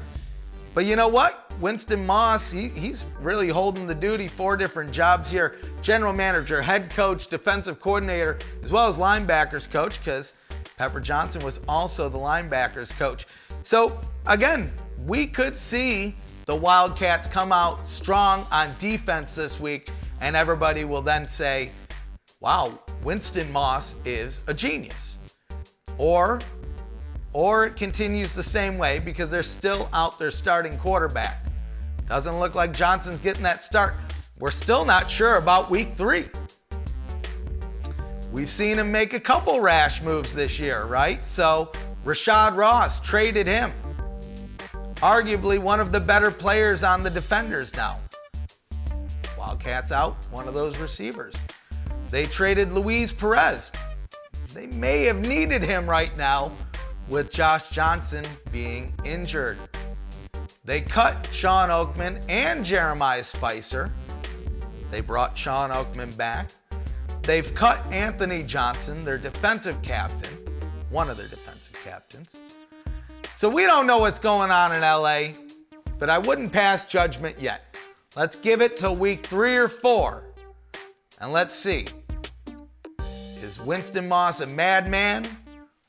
But 0.73 0.85
you 0.85 0.95
know 0.95 1.07
what? 1.07 1.51
Winston 1.61 2.05
Moss, 2.05 2.51
he, 2.51 2.67
he's 2.67 3.05
really 3.19 3.49
holding 3.49 3.85
the 3.85 3.95
duty, 3.95 4.27
four 4.27 4.57
different 4.57 4.91
jobs 4.91 5.29
here 5.29 5.55
general 5.81 6.13
manager, 6.13 6.61
head 6.61 6.89
coach, 6.89 7.27
defensive 7.27 7.79
coordinator, 7.79 8.39
as 8.63 8.71
well 8.71 8.87
as 8.87 8.97
linebackers 8.97 9.69
coach, 9.69 9.99
because 9.99 10.33
Pepper 10.77 10.99
Johnson 10.99 11.43
was 11.43 11.63
also 11.67 12.09
the 12.09 12.17
linebackers 12.17 12.97
coach. 12.97 13.25
So, 13.61 13.99
again, 14.27 14.71
we 15.05 15.27
could 15.27 15.57
see 15.57 16.15
the 16.45 16.55
Wildcats 16.55 17.27
come 17.27 17.51
out 17.51 17.87
strong 17.87 18.45
on 18.51 18.73
defense 18.79 19.35
this 19.35 19.59
week, 19.59 19.89
and 20.21 20.35
everybody 20.35 20.85
will 20.85 21.01
then 21.01 21.27
say, 21.27 21.71
wow, 22.39 22.77
Winston 23.03 23.51
Moss 23.51 23.95
is 24.05 24.41
a 24.47 24.53
genius. 24.53 25.17
Or, 25.97 26.41
or 27.33 27.65
it 27.65 27.75
continues 27.75 28.35
the 28.35 28.43
same 28.43 28.77
way 28.77 28.99
because 28.99 29.29
they're 29.29 29.43
still 29.43 29.89
out 29.91 30.19
their 30.19 30.31
starting 30.31 30.77
quarterback. 30.77 31.43
Doesn't 32.07 32.39
look 32.39 32.55
like 32.55 32.73
Johnson's 32.73 33.19
getting 33.19 33.43
that 33.43 33.63
start. 33.63 33.95
We're 34.39 34.51
still 34.51 34.85
not 34.85 35.09
sure 35.09 35.37
about 35.37 35.69
week 35.69 35.95
three. 35.95 36.25
We've 38.31 38.49
seen 38.49 38.77
him 38.77 38.91
make 38.91 39.13
a 39.13 39.19
couple 39.19 39.61
rash 39.61 40.01
moves 40.01 40.33
this 40.33 40.59
year, 40.59 40.85
right? 40.85 41.25
So, 41.25 41.71
Rashad 42.03 42.55
Ross 42.55 42.99
traded 42.99 43.47
him. 43.47 43.71
Arguably 44.95 45.59
one 45.59 45.79
of 45.79 45.91
the 45.91 45.99
better 45.99 46.31
players 46.31 46.83
on 46.83 47.03
the 47.03 47.09
defenders 47.09 47.75
now. 47.75 47.99
Wildcats 49.37 49.91
out, 49.91 50.15
one 50.31 50.47
of 50.47 50.53
those 50.53 50.77
receivers. 50.79 51.35
They 52.09 52.25
traded 52.25 52.71
Luis 52.71 53.11
Perez. 53.11 53.71
They 54.53 54.67
may 54.67 55.03
have 55.03 55.19
needed 55.19 55.61
him 55.63 55.89
right 55.89 56.15
now 56.17 56.51
with 57.07 57.31
Josh 57.31 57.69
Johnson 57.69 58.25
being 58.51 58.93
injured. 59.03 59.57
They 60.65 60.81
cut 60.81 61.27
Sean 61.31 61.69
Oakman 61.69 62.23
and 62.29 62.63
Jeremiah 62.63 63.23
Spicer. 63.23 63.91
They 64.89 65.01
brought 65.01 65.37
Sean 65.37 65.71
Oakman 65.71 66.15
back. 66.15 66.49
They've 67.23 67.53
cut 67.53 67.81
Anthony 67.91 68.43
Johnson, 68.43 69.03
their 69.03 69.17
defensive 69.17 69.81
captain, 69.81 70.33
one 70.89 71.09
of 71.09 71.17
their 71.17 71.27
defensive 71.27 71.81
captains. 71.83 72.35
So 73.33 73.49
we 73.49 73.65
don't 73.65 73.87
know 73.87 73.97
what's 73.99 74.19
going 74.19 74.51
on 74.51 74.71
in 74.73 74.81
LA, 74.81 75.37
but 75.99 76.09
I 76.09 76.17
wouldn't 76.17 76.51
pass 76.51 76.85
judgment 76.85 77.35
yet. 77.39 77.77
Let's 78.15 78.35
give 78.35 78.61
it 78.61 78.77
till 78.77 78.95
week 78.95 79.25
three 79.25 79.57
or 79.57 79.67
four, 79.67 80.23
and 81.19 81.31
let's 81.33 81.55
see. 81.55 81.87
Is 83.41 83.59
Winston 83.59 84.07
Moss 84.07 84.39
a 84.41 84.47
madman 84.47 85.25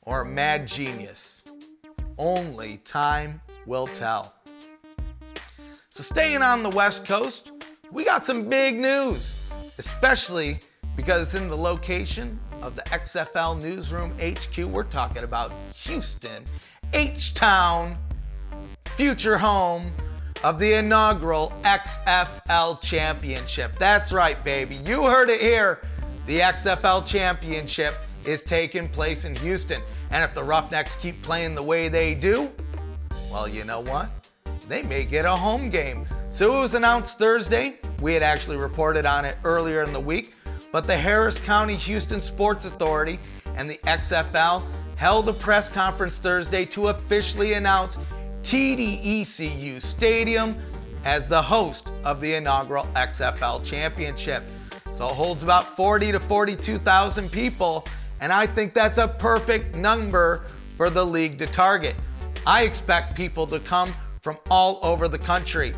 or 0.05 0.21
a 0.21 0.25
mad 0.25 0.67
genius? 0.67 1.43
Only 2.17 2.77
time 2.77 3.41
will 3.65 3.87
tell. 3.87 4.35
So, 5.89 6.03
staying 6.03 6.41
on 6.41 6.63
the 6.63 6.69
West 6.69 7.05
Coast, 7.05 7.51
we 7.91 8.05
got 8.05 8.25
some 8.25 8.49
big 8.49 8.75
news, 8.75 9.35
especially 9.77 10.59
because 10.95 11.21
it's 11.21 11.41
in 11.41 11.49
the 11.49 11.57
location 11.57 12.39
of 12.61 12.75
the 12.75 12.81
XFL 12.83 13.61
Newsroom 13.61 14.11
HQ. 14.19 14.65
We're 14.65 14.83
talking 14.83 15.23
about 15.23 15.51
Houston, 15.73 16.43
H 16.93 17.33
Town, 17.33 17.97
future 18.85 19.37
home 19.37 19.91
of 20.43 20.59
the 20.59 20.73
inaugural 20.73 21.53
XFL 21.63 22.81
Championship. 22.81 23.71
That's 23.79 24.13
right, 24.13 24.41
baby. 24.43 24.75
You 24.85 25.03
heard 25.03 25.29
it 25.29 25.41
here. 25.41 25.79
The 26.27 26.39
XFL 26.39 27.05
Championship 27.05 27.95
is 28.25 28.41
taking 28.41 28.87
place 28.87 29.25
in 29.25 29.35
Houston. 29.37 29.81
And 30.15 30.23
if 30.23 30.33
the 30.33 30.45
Roughnecks 30.45 30.95
keep 30.95 31.21
playing 31.21 31.55
the 31.55 31.61
way 31.61 31.89
they 31.89 32.15
do, 32.15 32.49
well, 33.29 33.49
you 33.49 33.65
know 33.65 33.81
what? 33.81 34.09
They 34.69 34.81
may 34.83 35.03
get 35.03 35.25
a 35.25 35.31
home 35.31 35.69
game. 35.69 36.07
So 36.29 36.55
it 36.55 36.61
was 36.61 36.73
announced 36.73 37.19
Thursday. 37.19 37.75
We 37.99 38.13
had 38.13 38.23
actually 38.23 38.55
reported 38.55 39.05
on 39.05 39.25
it 39.25 39.35
earlier 39.43 39.81
in 39.81 39.91
the 39.91 39.99
week. 39.99 40.33
But 40.71 40.87
the 40.87 40.95
Harris 40.95 41.37
County 41.37 41.75
Houston 41.75 42.21
Sports 42.21 42.65
Authority 42.65 43.19
and 43.57 43.69
the 43.69 43.75
XFL 43.79 44.63
held 44.95 45.27
a 45.27 45.33
press 45.33 45.67
conference 45.67 46.17
Thursday 46.19 46.63
to 46.63 46.87
officially 46.87 47.55
announce 47.55 47.99
TDECU 48.41 49.81
Stadium 49.81 50.55
as 51.03 51.27
the 51.27 51.41
host 51.41 51.91
of 52.05 52.21
the 52.21 52.35
inaugural 52.35 52.85
XFL 52.95 53.65
Championship. 53.65 54.43
So 54.91 55.09
it 55.09 55.13
holds 55.13 55.43
about 55.43 55.75
40 55.75 56.13
to 56.13 56.21
42,000 56.21 57.29
people, 57.29 57.85
and 58.21 58.31
I 58.31 58.45
think 58.45 58.73
that's 58.73 58.97
a 58.97 59.07
perfect 59.07 59.75
number 59.75 60.45
for 60.77 60.89
the 60.89 61.05
league 61.05 61.37
to 61.39 61.45
target. 61.45 61.95
I 62.45 62.63
expect 62.63 63.15
people 63.15 63.47
to 63.47 63.59
come 63.59 63.93
from 64.21 64.37
all 64.49 64.79
over 64.81 65.07
the 65.07 65.17
country, 65.17 65.73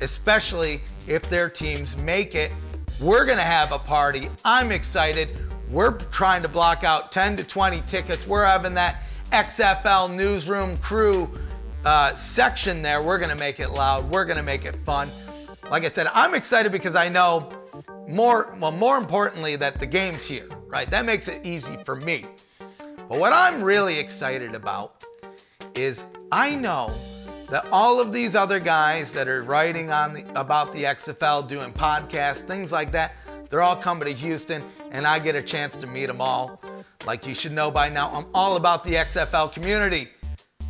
especially 0.00 0.80
if 1.06 1.28
their 1.28 1.48
teams 1.48 1.96
make 1.96 2.34
it. 2.34 2.52
We're 3.00 3.24
gonna 3.24 3.40
have 3.40 3.72
a 3.72 3.78
party. 3.78 4.28
I'm 4.44 4.72
excited. 4.72 5.28
We're 5.70 5.98
trying 5.98 6.42
to 6.42 6.48
block 6.48 6.84
out 6.84 7.12
10 7.12 7.36
to 7.38 7.44
20 7.44 7.80
tickets. 7.82 8.26
We're 8.26 8.44
having 8.44 8.74
that 8.74 9.02
XFL 9.30 10.14
newsroom 10.14 10.76
crew 10.78 11.30
uh, 11.84 12.14
section 12.14 12.82
there. 12.82 13.02
We're 13.02 13.18
gonna 13.18 13.34
make 13.34 13.58
it 13.58 13.70
loud. 13.70 14.08
We're 14.10 14.24
gonna 14.24 14.42
make 14.42 14.64
it 14.64 14.76
fun. 14.76 15.08
Like 15.70 15.84
I 15.84 15.88
said, 15.88 16.08
I'm 16.12 16.34
excited 16.34 16.70
because 16.70 16.94
I 16.94 17.08
know 17.08 17.50
more, 18.08 18.54
well, 18.60 18.72
more 18.72 18.98
importantly, 18.98 19.56
that 19.56 19.80
the 19.80 19.86
game's 19.86 20.24
here, 20.26 20.48
right? 20.72 20.90
That 20.90 21.04
makes 21.04 21.28
it 21.28 21.44
easy 21.44 21.76
for 21.84 21.96
me. 21.96 22.24
But 23.08 23.20
what 23.20 23.32
I'm 23.32 23.62
really 23.62 23.98
excited 23.98 24.54
about 24.54 25.04
is 25.74 26.06
I 26.32 26.56
know 26.56 26.92
that 27.50 27.66
all 27.70 28.00
of 28.00 28.12
these 28.12 28.34
other 28.34 28.58
guys 28.58 29.12
that 29.12 29.28
are 29.28 29.42
writing 29.42 29.90
on 29.90 30.14
the, 30.14 30.40
about 30.40 30.72
the 30.72 30.84
XFL, 30.84 31.46
doing 31.46 31.70
podcasts, 31.72 32.40
things 32.40 32.72
like 32.72 32.90
that, 32.92 33.12
they're 33.50 33.60
all 33.60 33.76
coming 33.76 34.08
to 34.08 34.14
Houston, 34.14 34.64
and 34.90 35.06
I 35.06 35.18
get 35.18 35.36
a 35.36 35.42
chance 35.42 35.76
to 35.76 35.86
meet 35.86 36.06
them 36.06 36.22
all. 36.22 36.58
Like 37.04 37.26
you 37.26 37.34
should 37.34 37.52
know 37.52 37.70
by 37.70 37.90
now, 37.90 38.10
I'm 38.14 38.24
all 38.32 38.56
about 38.56 38.82
the 38.82 38.94
XFL 38.94 39.52
community, 39.52 40.08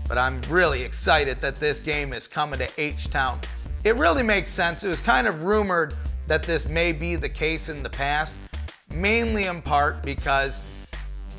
but 0.08 0.18
I'm 0.18 0.40
really 0.48 0.82
excited 0.82 1.40
that 1.40 1.56
this 1.56 1.78
game 1.78 2.12
is 2.12 2.26
coming 2.26 2.58
to 2.58 2.68
H 2.76 3.08
Town. 3.08 3.38
It 3.84 3.94
really 3.94 4.24
makes 4.24 4.50
sense. 4.50 4.82
It 4.82 4.88
was 4.88 5.00
kind 5.00 5.28
of 5.28 5.44
rumored 5.44 5.94
that 6.26 6.42
this 6.42 6.66
may 6.66 6.90
be 6.90 7.14
the 7.14 7.28
case 7.28 7.68
in 7.68 7.84
the 7.84 7.90
past, 7.90 8.34
mainly 8.94 9.46
in 9.46 9.62
part 9.62 10.02
because 10.02 10.61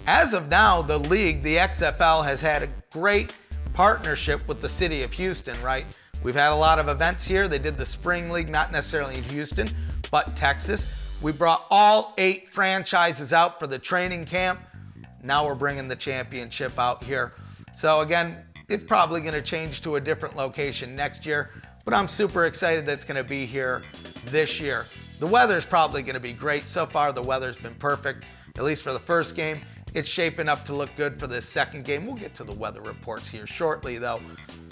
as 0.07 0.33
of 0.33 0.49
now, 0.49 0.81
the 0.81 0.97
league, 0.97 1.43
the 1.43 1.55
XFL, 1.57 2.23
has 2.25 2.41
had 2.41 2.63
a 2.63 2.69
great 2.91 3.33
partnership 3.73 4.45
with 4.47 4.61
the 4.61 4.69
city 4.69 5.03
of 5.03 5.13
Houston, 5.13 5.59
right? 5.61 5.85
We've 6.23 6.35
had 6.35 6.51
a 6.51 6.55
lot 6.55 6.79
of 6.79 6.87
events 6.87 7.25
here. 7.25 7.47
They 7.47 7.59
did 7.59 7.77
the 7.77 7.85
Spring 7.85 8.29
League, 8.29 8.49
not 8.49 8.71
necessarily 8.71 9.15
in 9.15 9.23
Houston, 9.23 9.67
but 10.11 10.35
Texas. 10.35 10.93
We 11.21 11.31
brought 11.31 11.65
all 11.69 12.13
eight 12.17 12.49
franchises 12.49 13.33
out 13.33 13.59
for 13.59 13.67
the 13.67 13.79
training 13.79 14.25
camp. 14.25 14.59
Now 15.23 15.45
we're 15.45 15.55
bringing 15.55 15.87
the 15.87 15.95
championship 15.95 16.77
out 16.77 17.03
here. 17.03 17.33
So, 17.73 18.01
again, 18.01 18.45
it's 18.69 18.83
probably 18.83 19.21
going 19.21 19.33
to 19.33 19.41
change 19.41 19.81
to 19.81 19.95
a 19.95 20.01
different 20.01 20.35
location 20.35 20.95
next 20.95 21.25
year, 21.25 21.49
but 21.85 21.93
I'm 21.93 22.07
super 22.07 22.45
excited 22.45 22.85
that 22.85 22.93
it's 22.93 23.05
going 23.05 23.21
to 23.21 23.27
be 23.27 23.45
here 23.45 23.83
this 24.27 24.59
year. 24.59 24.85
The 25.23 25.29
weather's 25.29 25.65
probably 25.65 26.01
going 26.01 26.15
to 26.15 26.19
be 26.19 26.33
great. 26.33 26.67
So 26.67 26.85
far, 26.85 27.13
the 27.13 27.21
weather's 27.21 27.57
been 27.57 27.75
perfect, 27.75 28.25
at 28.57 28.63
least 28.65 28.83
for 28.83 28.91
the 28.91 28.99
first 28.99 29.37
game. 29.37 29.61
It's 29.93 30.09
shaping 30.09 30.49
up 30.49 30.65
to 30.65 30.73
look 30.73 30.93
good 30.97 31.17
for 31.17 31.27
this 31.27 31.47
second 31.47 31.85
game. 31.85 32.05
We'll 32.05 32.17
get 32.17 32.35
to 32.35 32.43
the 32.43 32.51
weather 32.51 32.81
reports 32.81 33.29
here 33.29 33.47
shortly, 33.47 33.97
though. 33.97 34.19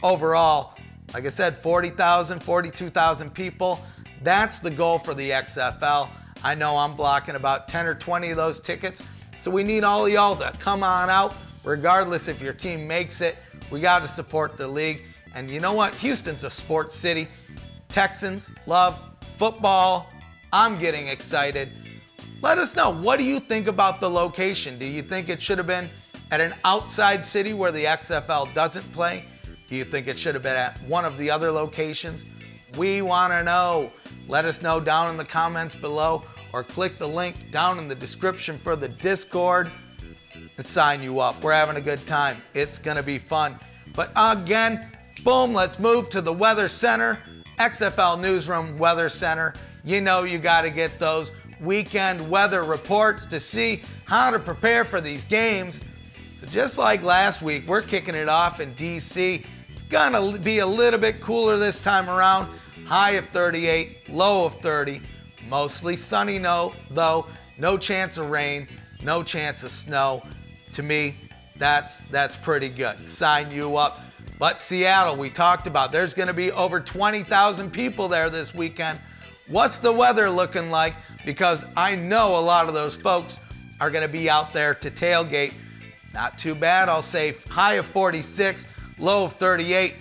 Overall, 0.03 0.77
like 1.13 1.25
I 1.25 1.29
said, 1.29 1.55
40,000, 1.55 2.43
42,000 2.43 3.33
people. 3.33 3.79
That's 4.23 4.59
the 4.59 4.69
goal 4.69 4.99
for 4.99 5.13
the 5.13 5.29
XFL. 5.29 6.09
I 6.43 6.53
know 6.53 6.75
I'm 6.75 6.97
blocking 6.97 7.35
about 7.35 7.69
10 7.69 7.85
or 7.85 7.95
20 7.95 8.31
of 8.31 8.35
those 8.35 8.59
tickets. 8.59 9.01
So 9.37 9.49
we 9.49 9.63
need 9.63 9.85
all 9.85 10.05
of 10.05 10.11
y'all 10.11 10.35
to 10.35 10.51
come 10.59 10.83
on 10.83 11.09
out, 11.09 11.33
regardless 11.63 12.27
if 12.27 12.41
your 12.41 12.51
team 12.51 12.85
makes 12.85 13.21
it. 13.21 13.37
We 13.69 13.79
got 13.79 14.01
to 14.01 14.07
support 14.09 14.57
the 14.57 14.67
league. 14.67 15.03
And 15.33 15.49
you 15.49 15.61
know 15.61 15.73
what? 15.73 15.93
Houston's 15.93 16.43
a 16.43 16.51
sports 16.51 16.93
city. 16.93 17.29
Texans 17.87 18.51
love 18.65 19.01
football. 19.37 20.10
I'm 20.53 20.77
getting 20.77 21.07
excited. 21.07 21.71
Let 22.41 22.57
us 22.57 22.75
know. 22.75 22.91
What 22.91 23.19
do 23.19 23.25
you 23.25 23.39
think 23.39 23.67
about 23.67 24.01
the 24.01 24.09
location? 24.09 24.77
Do 24.77 24.85
you 24.85 25.01
think 25.01 25.29
it 25.29 25.41
should 25.41 25.57
have 25.57 25.67
been 25.67 25.89
at 26.31 26.41
an 26.41 26.53
outside 26.65 27.23
city 27.23 27.53
where 27.53 27.71
the 27.71 27.85
XFL 27.85 28.53
doesn't 28.53 28.91
play? 28.91 29.25
Do 29.67 29.75
you 29.75 29.85
think 29.85 30.07
it 30.07 30.17
should 30.17 30.33
have 30.33 30.43
been 30.43 30.55
at 30.55 30.81
one 30.83 31.05
of 31.05 31.17
the 31.17 31.29
other 31.29 31.51
locations? 31.51 32.25
We 32.75 33.01
want 33.01 33.31
to 33.31 33.43
know. 33.43 33.93
Let 34.27 34.45
us 34.45 34.61
know 34.61 34.79
down 34.79 35.09
in 35.09 35.17
the 35.17 35.25
comments 35.25 35.75
below 35.75 36.23
or 36.51 36.63
click 36.63 36.97
the 36.97 37.07
link 37.07 37.51
down 37.51 37.77
in 37.77 37.87
the 37.87 37.95
description 37.95 38.57
for 38.57 38.75
the 38.75 38.89
Discord 38.89 39.71
and 40.57 40.65
sign 40.65 41.01
you 41.01 41.19
up. 41.19 41.41
We're 41.41 41.53
having 41.53 41.77
a 41.77 41.81
good 41.81 42.05
time. 42.05 42.41
It's 42.53 42.77
going 42.77 42.97
to 42.97 43.03
be 43.03 43.17
fun. 43.17 43.57
But 43.93 44.11
again, 44.17 44.91
boom, 45.23 45.53
let's 45.53 45.79
move 45.79 46.09
to 46.09 46.21
the 46.21 46.33
Weather 46.33 46.67
Center, 46.67 47.19
XFL 47.57 48.19
Newsroom 48.19 48.77
Weather 48.77 49.07
Center. 49.07 49.53
You 49.83 50.01
know 50.01 50.23
you 50.23 50.37
got 50.37 50.61
to 50.61 50.69
get 50.69 50.99
those 50.99 51.33
weekend 51.59 52.29
weather 52.29 52.63
reports 52.63 53.25
to 53.27 53.39
see 53.39 53.81
how 54.05 54.31
to 54.31 54.39
prepare 54.39 54.83
for 54.83 55.01
these 55.01 55.25
games. 55.25 55.83
So, 56.33 56.47
just 56.47 56.77
like 56.77 57.03
last 57.03 57.41
week, 57.41 57.67
we're 57.67 57.81
kicking 57.81 58.15
it 58.15 58.27
off 58.27 58.59
in 58.59 58.73
DC. 58.73 59.45
It's 59.69 59.83
gonna 59.83 60.37
be 60.39 60.59
a 60.59 60.65
little 60.65 60.99
bit 60.99 61.21
cooler 61.21 61.57
this 61.57 61.79
time 61.79 62.09
around. 62.09 62.49
High 62.85 63.11
of 63.11 63.25
38, 63.29 64.09
low 64.09 64.45
of 64.45 64.55
30. 64.55 65.01
Mostly 65.49 65.95
sunny, 65.95 66.39
no, 66.39 66.73
though. 66.89 67.27
No 67.57 67.77
chance 67.77 68.17
of 68.17 68.29
rain, 68.29 68.67
no 69.03 69.23
chance 69.23 69.63
of 69.63 69.71
snow. 69.71 70.23
To 70.73 70.83
me, 70.83 71.15
that's 71.57 72.01
that's 72.03 72.35
pretty 72.35 72.69
good. 72.69 73.05
Sign 73.07 73.51
you 73.51 73.77
up. 73.77 73.99
But 74.39 74.59
Seattle, 74.59 75.15
we 75.15 75.29
talked 75.29 75.67
about, 75.67 75.91
there's 75.91 76.15
going 76.15 76.27
to 76.27 76.33
be 76.33 76.51
over 76.51 76.79
20,000 76.79 77.69
people 77.69 78.07
there 78.07 78.27
this 78.27 78.55
weekend. 78.55 78.97
What's 79.47 79.79
the 79.79 79.91
weather 79.91 80.29
looking 80.29 80.69
like? 80.69 80.93
Because 81.25 81.65
I 81.75 81.95
know 81.95 82.39
a 82.39 82.41
lot 82.41 82.67
of 82.67 82.73
those 82.73 82.95
folks 82.95 83.39
are 83.79 83.89
going 83.89 84.05
to 84.05 84.11
be 84.11 84.29
out 84.29 84.53
there 84.53 84.73
to 84.75 84.89
tailgate. 84.91 85.53
Not 86.13 86.37
too 86.37 86.55
bad, 86.55 86.89
I'll 86.89 87.01
say 87.01 87.33
high 87.49 87.73
of 87.73 87.85
46, 87.85 88.67
low 88.99 89.25
of 89.25 89.33
38, 89.33 89.95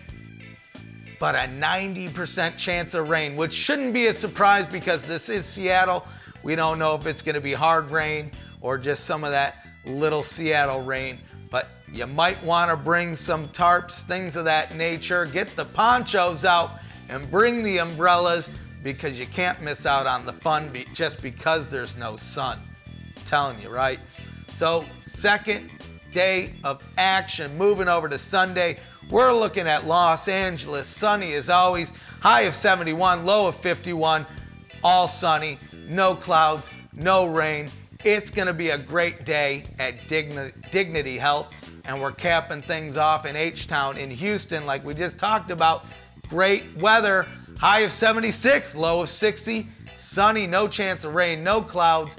but 1.19 1.35
a 1.35 1.49
90% 1.49 2.57
chance 2.57 2.95
of 2.95 3.09
rain, 3.09 3.37
which 3.37 3.53
shouldn't 3.53 3.95
be 3.95 4.07
a 4.07 4.13
surprise 4.13 4.69
because 4.69 5.05
this 5.05 5.29
is 5.29 5.47
Seattle. 5.47 6.07
We 6.43 6.57
don't 6.57 6.79
know 6.79 6.95
if 6.95 7.07
it's 7.07 7.23
going 7.23 7.35
to 7.35 7.41
be 7.41 7.53
hard 7.53 7.91
rain 7.91 8.31
or 8.61 8.79
just 8.79 9.05
some 9.05 9.25
of 9.25 9.31
that 9.31 9.67
little 9.85 10.23
Seattle 10.23 10.83
rain. 10.83 11.19
But 11.51 11.69
you 11.93 12.07
might 12.07 12.43
want 12.45 12.71
to 12.71 12.77
bring 12.77 13.15
some 13.15 13.49
tarps, 13.49 14.05
things 14.05 14.37
of 14.37 14.45
that 14.45 14.77
nature. 14.77 15.27
Get 15.27 15.55
the 15.57 15.65
ponchos 15.65 16.45
out 16.45 16.73
and 17.09 17.31
bring 17.31 17.63
the 17.65 17.79
umbrellas 17.79 18.59
because 18.83 19.19
you 19.19 19.27
can't 19.27 19.61
miss 19.61 19.87
out 19.87 20.07
on 20.07 20.25
the 20.27 20.33
fun 20.33 20.69
be- 20.71 20.87
just 20.95 21.23
because 21.23 21.69
there's 21.69 21.97
no 21.97 22.17
sun. 22.17 22.59
I'm 22.87 23.25
telling 23.25 23.61
you, 23.61 23.69
right? 23.69 23.99
So, 24.53 24.85
second 25.03 25.71
day 26.13 26.53
of 26.65 26.83
action. 26.99 27.57
Moving 27.57 27.89
over 27.89 28.09
to 28.09 28.19
Sunday, 28.19 28.79
we're 29.11 29.33
looking 29.33 29.67
at 29.67 29.87
Los 29.87 30.29
Angeles. 30.29 30.87
Sunny 30.87 31.35
as 31.35 31.51
always, 31.51 31.93
high 32.21 32.43
of 32.43 32.55
71, 32.55 33.25
low 33.25 33.49
of 33.49 33.57
51, 33.57 34.27
all 34.83 35.07
sunny, 35.09 35.59
no 35.89 36.15
clouds, 36.15 36.71
no 36.93 37.27
rain. 37.27 37.71
It's 38.05 38.31
going 38.31 38.49
to 38.49 38.55
be 38.55 38.71
a 38.71 38.79
great 38.79 39.25
day 39.25 39.65
at 39.79 39.99
Digni- 40.09 40.53
Dignity 40.71 41.19
Health, 41.19 41.53
and 41.85 42.01
we're 42.01 42.13
capping 42.13 42.63
things 42.63 42.97
off 42.97 43.27
in 43.27 43.37
H 43.37 43.67
Town 43.67 43.97
in 43.99 44.11
Houston, 44.11 44.67
like 44.67 44.85
we 44.85 44.95
just 44.95 45.19
talked 45.19 45.51
about. 45.51 45.85
Great 46.29 46.65
weather, 46.77 47.27
high 47.61 47.81
of 47.81 47.93
76, 47.93 48.75
low 48.75 49.03
of 49.03 49.09
60, 49.11 49.67
sunny, 49.95 50.47
no 50.47 50.67
chance 50.67 51.05
of 51.05 51.15
rain, 51.15 51.45
no 51.45 51.61
clouds. 51.61 52.17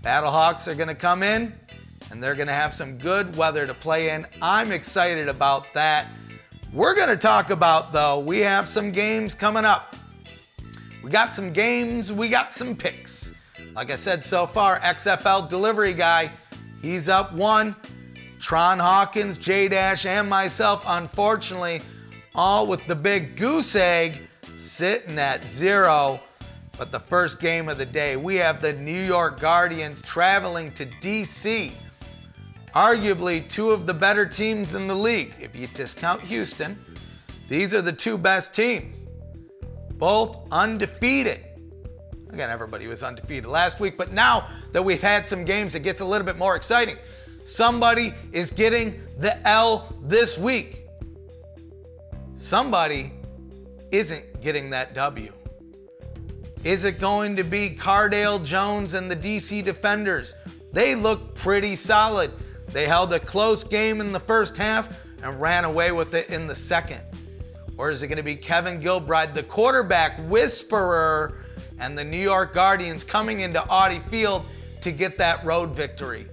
Battlehawks 0.00 0.66
are 0.66 0.74
going 0.74 0.88
to 0.88 0.94
come 0.94 1.22
in 1.22 1.54
and 2.10 2.22
they're 2.22 2.34
going 2.34 2.46
to 2.46 2.54
have 2.54 2.72
some 2.72 2.96
good 2.96 3.36
weather 3.36 3.66
to 3.66 3.74
play 3.74 4.08
in. 4.08 4.26
I'm 4.40 4.72
excited 4.72 5.28
about 5.28 5.66
that. 5.74 6.06
We're 6.72 6.94
going 6.94 7.10
to 7.10 7.16
talk 7.18 7.50
about, 7.50 7.92
though, 7.92 8.20
we 8.20 8.38
have 8.38 8.66
some 8.66 8.90
games 8.90 9.34
coming 9.34 9.66
up. 9.66 9.94
We 11.04 11.10
got 11.10 11.34
some 11.34 11.52
games, 11.52 12.10
we 12.10 12.30
got 12.30 12.54
some 12.54 12.74
picks. 12.74 13.34
Like 13.74 13.90
I 13.90 13.96
said 13.96 14.24
so 14.24 14.46
far, 14.46 14.78
XFL 14.80 15.46
delivery 15.50 15.92
guy, 15.92 16.30
he's 16.80 17.10
up 17.10 17.34
one. 17.34 17.76
Tron 18.38 18.78
Hawkins, 18.78 19.36
J 19.36 19.68
Dash, 19.68 20.06
and 20.06 20.26
myself, 20.26 20.82
unfortunately, 20.86 21.82
all 22.34 22.66
with 22.66 22.86
the 22.86 22.96
big 22.96 23.36
goose 23.36 23.76
egg 23.76 24.29
sitting 24.60 25.18
at 25.18 25.46
zero. 25.46 26.20
But 26.78 26.92
the 26.92 27.00
first 27.00 27.40
game 27.40 27.68
of 27.68 27.78
the 27.78 27.86
day, 27.86 28.16
we 28.16 28.36
have 28.36 28.62
the 28.62 28.72
New 28.72 29.02
York 29.02 29.40
Guardians 29.40 30.00
traveling 30.02 30.72
to 30.72 30.86
DC. 30.86 31.72
Arguably 32.74 33.46
two 33.48 33.70
of 33.70 33.86
the 33.86 33.94
better 33.94 34.24
teams 34.24 34.74
in 34.74 34.86
the 34.86 34.94
league. 34.94 35.34
If 35.40 35.56
you 35.56 35.66
discount 35.68 36.20
Houston, 36.22 36.78
these 37.48 37.74
are 37.74 37.82
the 37.82 37.92
two 37.92 38.16
best 38.16 38.54
teams. 38.54 39.06
Both 39.94 40.38
undefeated. 40.52 41.40
Again, 42.32 42.48
everybody 42.48 42.86
was 42.86 43.02
undefeated 43.02 43.46
last 43.46 43.80
week, 43.80 43.98
but 43.98 44.12
now 44.12 44.46
that 44.72 44.82
we've 44.82 45.02
had 45.02 45.26
some 45.28 45.44
games, 45.44 45.74
it 45.74 45.82
gets 45.82 46.00
a 46.00 46.04
little 46.04 46.24
bit 46.24 46.38
more 46.38 46.54
exciting. 46.54 46.96
Somebody 47.44 48.12
is 48.32 48.52
getting 48.52 49.00
the 49.18 49.36
L 49.46 49.92
this 50.02 50.38
week. 50.38 50.86
Somebody 52.36 53.12
isn't 53.92 54.40
getting 54.40 54.70
that 54.70 54.94
W. 54.94 55.32
Is 56.62 56.84
it 56.84 57.00
going 57.00 57.36
to 57.36 57.42
be 57.42 57.70
Cardale 57.70 58.44
Jones 58.44 58.94
and 58.94 59.10
the 59.10 59.16
DC 59.16 59.64
Defenders? 59.64 60.34
They 60.72 60.94
look 60.94 61.34
pretty 61.34 61.74
solid. 61.74 62.30
They 62.68 62.86
held 62.86 63.12
a 63.12 63.18
close 63.18 63.64
game 63.64 64.00
in 64.00 64.12
the 64.12 64.20
first 64.20 64.56
half 64.56 65.00
and 65.22 65.40
ran 65.40 65.64
away 65.64 65.92
with 65.92 66.14
it 66.14 66.28
in 66.30 66.46
the 66.46 66.54
second. 66.54 67.02
Or 67.76 67.90
is 67.90 68.02
it 68.02 68.08
going 68.08 68.18
to 68.18 68.22
be 68.22 68.36
Kevin 68.36 68.80
Gilbride, 68.80 69.34
the 69.34 69.42
quarterback 69.42 70.18
whisperer, 70.28 71.38
and 71.78 71.96
the 71.96 72.04
New 72.04 72.18
York 72.18 72.52
Guardians 72.52 73.04
coming 73.04 73.40
into 73.40 73.64
Audi 73.70 73.98
Field 73.98 74.44
to 74.82 74.92
get 74.92 75.16
that 75.18 75.42
road 75.44 75.70
victory? 75.70 76.26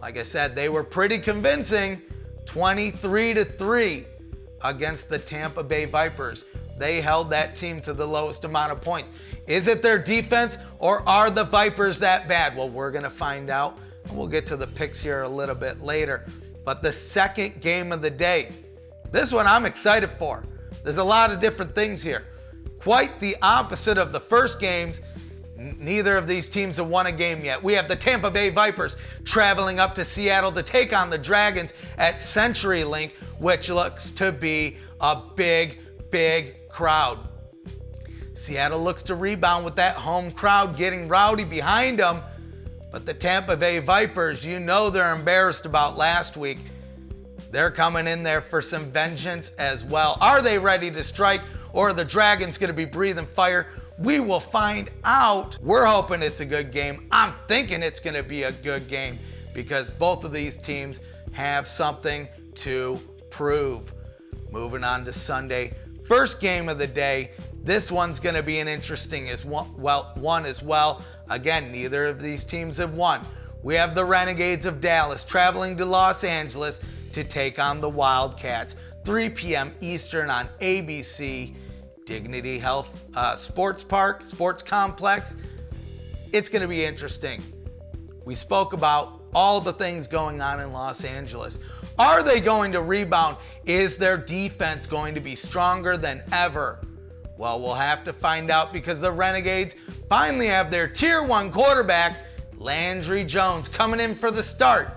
Like 0.00 0.18
I 0.18 0.22
said, 0.22 0.54
they 0.54 0.68
were 0.68 0.84
pretty 0.84 1.18
convincing 1.18 2.02
23 2.44 3.34
to 3.34 3.44
3 3.44 4.06
against 4.62 5.08
the 5.08 5.18
Tampa 5.18 5.62
Bay 5.62 5.84
Vipers. 5.84 6.44
They 6.76 7.00
held 7.00 7.30
that 7.30 7.56
team 7.56 7.80
to 7.82 7.92
the 7.92 8.06
lowest 8.06 8.44
amount 8.44 8.72
of 8.72 8.80
points. 8.80 9.10
Is 9.46 9.68
it 9.68 9.82
their 9.82 9.98
defense 9.98 10.58
or 10.78 11.06
are 11.08 11.30
the 11.30 11.44
Vipers 11.44 11.98
that 12.00 12.28
bad? 12.28 12.56
Well, 12.56 12.68
we're 12.68 12.90
going 12.90 13.04
to 13.04 13.10
find 13.10 13.50
out. 13.50 13.78
And 14.04 14.16
we'll 14.16 14.28
get 14.28 14.46
to 14.46 14.56
the 14.56 14.66
picks 14.66 15.00
here 15.00 15.22
a 15.22 15.28
little 15.28 15.54
bit 15.54 15.80
later. 15.80 16.24
But 16.64 16.82
the 16.82 16.92
second 16.92 17.60
game 17.60 17.92
of 17.92 18.02
the 18.02 18.10
day, 18.10 18.52
this 19.10 19.32
one 19.32 19.46
I'm 19.46 19.64
excited 19.64 20.10
for. 20.10 20.44
There's 20.84 20.98
a 20.98 21.04
lot 21.04 21.32
of 21.32 21.40
different 21.40 21.74
things 21.74 22.02
here. 22.02 22.26
Quite 22.78 23.18
the 23.20 23.36
opposite 23.42 23.98
of 23.98 24.12
the 24.12 24.20
first 24.20 24.60
games. 24.60 25.02
Neither 25.58 26.16
of 26.16 26.28
these 26.28 26.48
teams 26.48 26.76
have 26.76 26.86
won 26.86 27.06
a 27.06 27.12
game 27.12 27.44
yet. 27.44 27.60
We 27.60 27.72
have 27.74 27.88
the 27.88 27.96
Tampa 27.96 28.30
Bay 28.30 28.48
Vipers 28.48 28.96
traveling 29.24 29.80
up 29.80 29.92
to 29.96 30.04
Seattle 30.04 30.52
to 30.52 30.62
take 30.62 30.96
on 30.96 31.10
the 31.10 31.18
Dragons 31.18 31.74
at 31.98 32.16
CenturyLink, 32.16 33.10
which 33.40 33.68
looks 33.68 34.12
to 34.12 34.30
be 34.30 34.76
a 35.00 35.20
big, 35.34 35.80
big 36.10 36.68
crowd. 36.68 37.18
Seattle 38.34 38.78
looks 38.78 39.02
to 39.02 39.16
rebound 39.16 39.64
with 39.64 39.74
that 39.74 39.96
home 39.96 40.30
crowd 40.30 40.76
getting 40.76 41.08
rowdy 41.08 41.44
behind 41.44 41.98
them. 41.98 42.22
But 42.92 43.04
the 43.04 43.12
Tampa 43.12 43.56
Bay 43.56 43.80
Vipers, 43.80 44.46
you 44.46 44.60
know 44.60 44.90
they're 44.90 45.14
embarrassed 45.14 45.66
about 45.66 45.96
last 45.96 46.36
week. 46.36 46.58
They're 47.50 47.72
coming 47.72 48.06
in 48.06 48.22
there 48.22 48.42
for 48.42 48.62
some 48.62 48.84
vengeance 48.84 49.50
as 49.58 49.84
well. 49.84 50.18
Are 50.20 50.40
they 50.40 50.56
ready 50.56 50.88
to 50.92 51.02
strike 51.02 51.40
or 51.72 51.88
are 51.88 51.92
the 51.92 52.04
Dragons 52.04 52.58
going 52.58 52.68
to 52.68 52.76
be 52.76 52.84
breathing 52.84 53.26
fire? 53.26 53.66
We 53.98 54.20
will 54.20 54.40
find 54.40 54.90
out. 55.04 55.58
We're 55.60 55.84
hoping 55.84 56.22
it's 56.22 56.40
a 56.40 56.46
good 56.46 56.70
game. 56.70 57.08
I'm 57.10 57.32
thinking 57.48 57.82
it's 57.82 57.98
going 57.98 58.14
to 58.14 58.22
be 58.22 58.44
a 58.44 58.52
good 58.52 58.86
game 58.86 59.18
because 59.52 59.90
both 59.90 60.24
of 60.24 60.32
these 60.32 60.56
teams 60.56 61.00
have 61.32 61.66
something 61.66 62.28
to 62.56 63.00
prove. 63.30 63.92
Moving 64.52 64.84
on 64.84 65.04
to 65.04 65.12
Sunday, 65.12 65.74
first 66.04 66.40
game 66.40 66.68
of 66.68 66.78
the 66.78 66.86
day. 66.86 67.32
This 67.64 67.90
one's 67.92 68.20
going 68.20 68.36
to 68.36 68.42
be 68.42 68.60
an 68.60 68.68
interesting 68.68 69.28
as 69.28 69.44
one, 69.44 69.76
well 69.76 70.12
one 70.14 70.46
as 70.46 70.62
well. 70.62 71.02
Again, 71.28 71.70
neither 71.72 72.06
of 72.06 72.20
these 72.20 72.44
teams 72.44 72.76
have 72.78 72.94
won. 72.94 73.20
We 73.62 73.74
have 73.74 73.94
the 73.94 74.04
Renegades 74.04 74.64
of 74.64 74.80
Dallas 74.80 75.24
traveling 75.24 75.76
to 75.76 75.84
Los 75.84 76.22
Angeles 76.22 76.80
to 77.12 77.24
take 77.24 77.58
on 77.58 77.80
the 77.80 77.88
Wildcats. 77.88 78.76
3 79.04 79.30
p.m. 79.30 79.74
Eastern 79.80 80.30
on 80.30 80.46
ABC, 80.60 81.54
Dignity 82.08 82.58
Health 82.58 82.98
uh, 83.14 83.34
Sports 83.36 83.84
Park, 83.84 84.24
Sports 84.24 84.62
Complex. 84.62 85.36
It's 86.32 86.48
going 86.48 86.62
to 86.62 86.68
be 86.68 86.82
interesting. 86.82 87.42
We 88.24 88.34
spoke 88.34 88.72
about 88.72 89.20
all 89.34 89.60
the 89.60 89.74
things 89.74 90.06
going 90.06 90.40
on 90.40 90.58
in 90.58 90.72
Los 90.72 91.04
Angeles. 91.04 91.60
Are 91.98 92.22
they 92.22 92.40
going 92.40 92.72
to 92.72 92.80
rebound? 92.80 93.36
Is 93.66 93.98
their 93.98 94.16
defense 94.16 94.86
going 94.86 95.14
to 95.16 95.20
be 95.20 95.34
stronger 95.34 95.98
than 95.98 96.22
ever? 96.32 96.80
Well, 97.36 97.60
we'll 97.60 97.74
have 97.74 98.02
to 98.04 98.14
find 98.14 98.50
out 98.50 98.72
because 98.72 99.02
the 99.02 99.12
Renegades 99.12 99.74
finally 100.08 100.46
have 100.46 100.70
their 100.70 100.88
tier 100.88 101.26
one 101.26 101.52
quarterback, 101.52 102.16
Landry 102.56 103.22
Jones, 103.22 103.68
coming 103.68 104.00
in 104.00 104.14
for 104.14 104.30
the 104.30 104.42
start. 104.42 104.88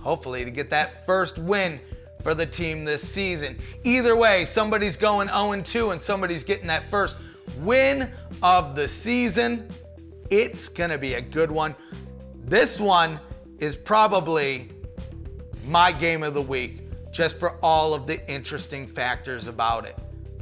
Hopefully, 0.00 0.44
to 0.44 0.50
get 0.50 0.68
that 0.70 1.06
first 1.06 1.38
win 1.38 1.78
for 2.24 2.34
the 2.34 2.46
team 2.46 2.84
this 2.84 3.06
season. 3.06 3.56
Either 3.84 4.16
way, 4.16 4.44
somebody's 4.44 4.96
going 4.96 5.28
0 5.28 5.60
2 5.62 5.90
and 5.90 6.00
somebody's 6.00 6.42
getting 6.42 6.66
that 6.66 6.90
first 6.90 7.18
win 7.58 8.10
of 8.42 8.74
the 8.74 8.88
season. 8.88 9.68
It's 10.30 10.68
going 10.68 10.90
to 10.90 10.98
be 10.98 11.14
a 11.14 11.20
good 11.20 11.52
one. 11.52 11.76
This 12.46 12.80
one 12.80 13.20
is 13.58 13.76
probably 13.76 14.70
my 15.66 15.92
game 15.92 16.22
of 16.22 16.34
the 16.34 16.42
week 16.42 16.80
just 17.12 17.38
for 17.38 17.52
all 17.62 17.94
of 17.94 18.06
the 18.06 18.28
interesting 18.28 18.86
factors 18.86 19.46
about 19.46 19.86
it. 19.86 19.96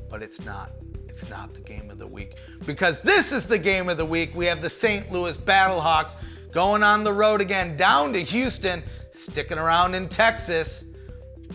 But 0.08 0.22
it's 0.22 0.44
not. 0.44 0.70
It's 1.08 1.28
not 1.28 1.52
the 1.52 1.60
game 1.60 1.90
of 1.90 1.98
the 1.98 2.06
week 2.06 2.36
because 2.64 3.02
this 3.02 3.32
is 3.32 3.46
the 3.46 3.58
game 3.58 3.90
of 3.90 3.98
the 3.98 4.04
week. 4.04 4.34
We 4.34 4.46
have 4.46 4.62
the 4.62 4.70
St. 4.70 5.12
Louis 5.12 5.36
Battlehawks 5.36 6.16
going 6.52 6.82
on 6.82 7.04
the 7.04 7.12
road 7.12 7.42
again 7.42 7.76
down 7.76 8.14
to 8.14 8.20
Houston, 8.20 8.82
sticking 9.10 9.58
around 9.58 9.94
in 9.94 10.08
Texas. 10.08 10.86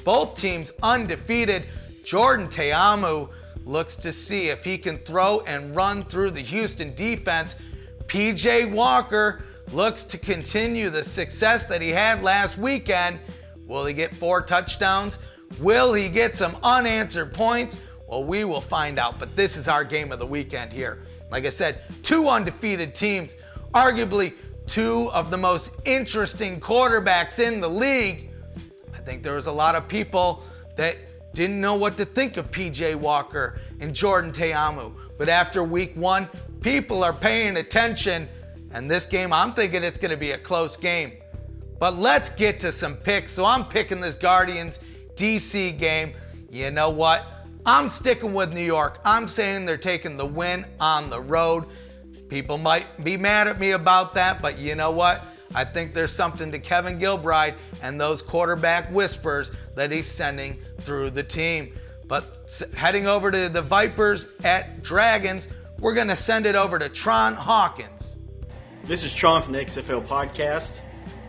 Both 0.03 0.35
teams 0.35 0.71
undefeated. 0.83 1.67
Jordan 2.03 2.47
Ta'amu 2.47 3.29
looks 3.65 3.95
to 3.97 4.11
see 4.11 4.49
if 4.49 4.63
he 4.63 4.77
can 4.77 4.97
throw 4.99 5.41
and 5.47 5.75
run 5.75 6.03
through 6.03 6.31
the 6.31 6.41
Houston 6.41 6.95
defense. 6.95 7.55
PJ 8.05 8.71
Walker 8.71 9.43
looks 9.73 10.03
to 10.05 10.17
continue 10.17 10.89
the 10.89 11.03
success 11.03 11.65
that 11.65 11.81
he 11.81 11.89
had 11.89 12.23
last 12.23 12.57
weekend. 12.57 13.19
Will 13.65 13.85
he 13.85 13.93
get 13.93 14.15
four 14.15 14.41
touchdowns? 14.41 15.19
Will 15.59 15.93
he 15.93 16.09
get 16.09 16.35
some 16.35 16.55
unanswered 16.63 17.33
points? 17.33 17.77
Well, 18.07 18.23
we 18.23 18.45
will 18.45 18.61
find 18.61 18.97
out, 18.97 19.19
but 19.19 19.35
this 19.35 19.57
is 19.57 19.67
our 19.67 19.83
game 19.83 20.13
of 20.13 20.19
the 20.19 20.25
weekend 20.25 20.71
here. 20.71 20.99
Like 21.29 21.45
I 21.45 21.49
said, 21.49 21.81
two 22.03 22.29
undefeated 22.29 22.95
teams, 22.95 23.35
arguably 23.73 24.33
two 24.65 25.09
of 25.13 25.29
the 25.29 25.37
most 25.37 25.71
interesting 25.85 26.59
quarterbacks 26.59 27.45
in 27.45 27.59
the 27.59 27.69
league. 27.69 28.26
Think 29.07 29.23
there 29.23 29.35
was 29.35 29.47
a 29.47 29.51
lot 29.53 29.75
of 29.75 29.87
people 29.87 30.43
that 30.75 30.97
didn't 31.33 31.61
know 31.61 31.77
what 31.77 31.95
to 31.95 32.03
think 32.03 32.35
of 32.35 32.51
PJ 32.51 32.93
Walker 32.95 33.57
and 33.79 33.95
Jordan 33.95 34.33
Ta'amu. 34.33 34.93
But 35.17 35.29
after 35.29 35.63
week 35.63 35.93
one, 35.95 36.27
people 36.59 37.05
are 37.05 37.13
paying 37.13 37.55
attention. 37.55 38.27
And 38.73 38.91
this 38.91 39.05
game, 39.05 39.31
I'm 39.31 39.53
thinking 39.53 39.81
it's 39.81 39.97
going 39.97 40.11
to 40.11 40.17
be 40.17 40.31
a 40.31 40.37
close 40.37 40.75
game. 40.75 41.13
But 41.79 41.95
let's 41.95 42.29
get 42.29 42.59
to 42.59 42.71
some 42.73 42.95
picks. 42.95 43.31
So 43.31 43.45
I'm 43.45 43.63
picking 43.63 44.01
this 44.01 44.17
Guardians 44.17 44.81
DC 45.15 45.79
game. 45.79 46.11
You 46.49 46.69
know 46.69 46.89
what? 46.89 47.23
I'm 47.65 47.87
sticking 47.87 48.33
with 48.33 48.53
New 48.53 48.59
York. 48.59 48.99
I'm 49.05 49.25
saying 49.25 49.65
they're 49.65 49.77
taking 49.77 50.17
the 50.17 50.25
win 50.25 50.65
on 50.81 51.09
the 51.09 51.21
road. 51.21 51.63
People 52.27 52.57
might 52.57 53.05
be 53.05 53.15
mad 53.15 53.47
at 53.47 53.57
me 53.57 53.71
about 53.71 54.15
that, 54.15 54.41
but 54.41 54.59
you 54.59 54.75
know 54.75 54.91
what? 54.91 55.23
I 55.55 55.63
think 55.63 55.93
there's 55.93 56.11
something 56.11 56.51
to 56.51 56.59
Kevin 56.59 56.99
Gilbride 56.99 57.55
and 57.81 57.99
those 57.99 58.21
quarterback 58.21 58.91
whispers 58.91 59.51
that 59.75 59.91
he's 59.91 60.07
sending 60.07 60.57
through 60.79 61.11
the 61.11 61.23
team. 61.23 61.73
But 62.07 62.71
heading 62.75 63.07
over 63.07 63.31
to 63.31 63.49
the 63.49 63.61
Vipers 63.61 64.31
at 64.43 64.81
Dragons, 64.81 65.49
we're 65.79 65.93
going 65.93 66.07
to 66.07 66.15
send 66.15 66.45
it 66.45 66.55
over 66.55 66.79
to 66.79 66.89
Tron 66.89 67.33
Hawkins. 67.33 68.17
This 68.85 69.03
is 69.03 69.13
Tron 69.13 69.41
from 69.41 69.53
the 69.53 69.59
XFL 69.59 70.05
podcast. 70.05 70.79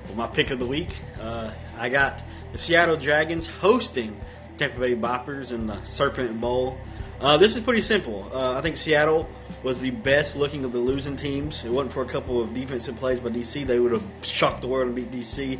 With 0.07 0.17
my 0.17 0.27
pick 0.27 0.51
of 0.51 0.59
the 0.59 0.67
week, 0.67 0.97
uh, 1.21 1.51
I 1.77 1.89
got 1.89 2.23
the 2.53 2.59
Seattle 2.59 2.97
Dragons 2.97 3.47
hosting 3.47 4.19
Tampa 4.57 4.79
Bay 4.81 4.95
Boppers 4.95 5.53
in 5.53 5.67
the 5.67 5.83
Serpent 5.85 6.41
Bowl. 6.41 6.79
Uh, 7.21 7.37
this 7.37 7.57
is 7.57 7.63
pretty 7.63 7.81
simple. 7.81 8.31
Uh, 8.33 8.53
I 8.57 8.61
think 8.61 8.77
Seattle 8.77 9.29
was 9.62 9.81
the 9.81 9.90
best 9.90 10.37
looking 10.37 10.64
of 10.64 10.73
the 10.73 10.79
losing 10.79 11.16
teams. 11.16 11.64
It 11.64 11.71
wasn't 11.71 11.92
for 11.92 12.03
a 12.03 12.07
couple 12.07 12.40
of 12.40 12.55
defensive 12.55 12.97
plays 12.97 13.21
by 13.21 13.31
DC, 13.31 13.66
they 13.66 13.81
would 13.81 13.92
have 13.92 14.05
shocked 14.23 14.61
the 14.61 14.68
world 14.68 14.87
and 14.87 14.94
beat 14.94 15.11
DC. 15.11 15.59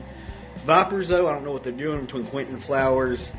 Vipers, 0.64 1.08
though, 1.08 1.28
I 1.28 1.32
don't 1.32 1.44
know 1.44 1.52
what 1.52 1.62
they're 1.62 1.72
doing 1.72 2.02
between 2.02 2.24
Quinton 2.26 2.58
Flowers 2.58 3.30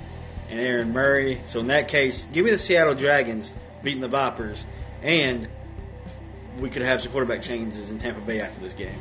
and 0.49 0.59
Aaron 0.59 0.91
Murray. 0.91 1.41
So 1.45 1.59
in 1.59 1.67
that 1.67 1.87
case, 1.87 2.25
give 2.31 2.45
me 2.45 2.51
the 2.51 2.57
Seattle 2.57 2.95
Dragons 2.95 3.53
beating 3.83 4.01
the 4.01 4.07
Vipers, 4.07 4.65
and 5.01 5.47
we 6.59 6.69
could 6.69 6.81
have 6.81 7.01
some 7.01 7.11
quarterback 7.11 7.41
changes 7.41 7.91
in 7.91 7.97
Tampa 7.97 8.21
Bay 8.21 8.41
after 8.41 8.59
this 8.59 8.73
game. 8.73 8.99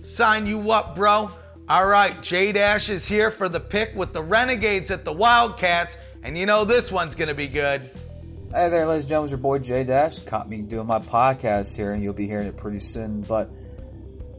Sign 0.00 0.46
you 0.46 0.70
up, 0.70 0.94
bro. 0.94 1.30
All 1.68 1.86
right, 1.86 2.20
J 2.22 2.52
Dash 2.52 2.88
is 2.88 3.06
here 3.06 3.30
for 3.30 3.48
the 3.48 3.60
pick 3.60 3.94
with 3.94 4.14
the 4.14 4.22
Renegades 4.22 4.90
at 4.90 5.04
the 5.04 5.12
Wildcats, 5.12 5.98
and 6.22 6.38
you 6.38 6.46
know 6.46 6.64
this 6.64 6.90
one's 6.90 7.14
going 7.14 7.28
to 7.28 7.34
be 7.34 7.48
good. 7.48 7.90
Hey 8.50 8.70
there, 8.70 8.86
ladies 8.86 9.04
and 9.04 9.10
gentlemen, 9.10 9.28
your 9.28 9.38
boy 9.38 9.58
J 9.58 9.84
Dash. 9.84 10.20
Caught 10.20 10.48
me 10.48 10.62
doing 10.62 10.86
my 10.86 11.00
podcast 11.00 11.76
here, 11.76 11.92
and 11.92 12.02
you'll 12.02 12.14
be 12.14 12.26
hearing 12.26 12.46
it 12.46 12.56
pretty 12.56 12.78
soon. 12.78 13.20
But 13.20 13.50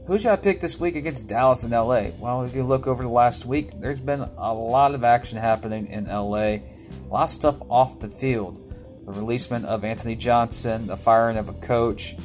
who 0.08 0.18
should 0.18 0.32
I 0.32 0.36
pick 0.36 0.60
this 0.60 0.80
week 0.80 0.96
against 0.96 1.28
Dallas 1.28 1.62
and 1.62 1.70
LA? 1.70 2.08
Well, 2.18 2.42
if 2.42 2.52
you 2.52 2.64
look 2.64 2.88
over 2.88 3.04
the 3.04 3.08
last 3.08 3.46
week, 3.46 3.70
there's 3.80 4.00
been 4.00 4.22
a 4.22 4.52
lot 4.52 4.96
of 4.96 5.04
action 5.04 5.38
happening 5.38 5.86
in 5.86 6.06
LA, 6.06 6.34
a 6.40 6.62
lot 7.08 7.22
of 7.22 7.30
stuff 7.30 7.62
off 7.68 8.00
the 8.00 8.08
field. 8.08 8.58
The 9.06 9.12
releasement 9.12 9.66
of 9.66 9.84
Anthony 9.84 10.16
Johnson, 10.16 10.88
the 10.88 10.96
firing 10.96 11.36
of 11.36 11.48
a 11.48 11.54
coach, 11.54 12.16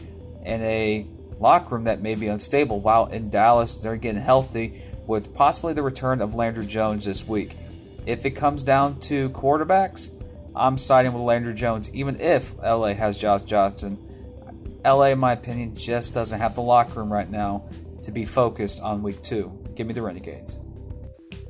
and 0.42 0.64
a 0.64 1.06
locker 1.40 1.76
room 1.76 1.84
that 1.84 2.02
may 2.02 2.16
be 2.16 2.30
unstable. 2.30 2.80
While 2.80 3.06
in 3.06 3.30
Dallas, 3.30 3.78
they're 3.78 3.96
getting 3.96 4.24
healthy 4.24 4.82
with 5.06 5.36
possibly 5.36 5.74
the 5.74 5.84
return 5.84 6.24
of 6.24 6.34
Landry 6.34 6.66
Jones 6.66 7.06
this 7.06 7.28
week. 7.28 7.56
If 8.08 8.26
it 8.26 8.32
comes 8.32 8.64
down 8.64 9.00
to 9.02 9.30
quarterbacks, 9.30 10.10
I'm 10.56 10.78
siding 10.78 11.12
with 11.12 11.22
Landry 11.22 11.54
Jones, 11.54 11.94
even 11.94 12.20
if 12.20 12.56
LA 12.60 12.94
has 12.94 13.18
Josh 13.18 13.44
Johnson. 13.44 14.00
LA, 14.86 15.08
in 15.08 15.20
my 15.20 15.34
opinion, 15.34 15.76
just 15.76 16.14
doesn't 16.14 16.40
have 16.40 16.56
the 16.56 16.62
locker 16.62 17.00
room 17.00 17.12
right 17.12 17.30
now 17.30 17.68
to 18.04 18.12
be 18.12 18.24
focused 18.24 18.80
on 18.82 19.04
week 19.04 19.22
two. 19.22 19.52
Give 19.76 19.86
me 19.88 19.94
the 19.94 20.02
Renegades. 20.02 20.60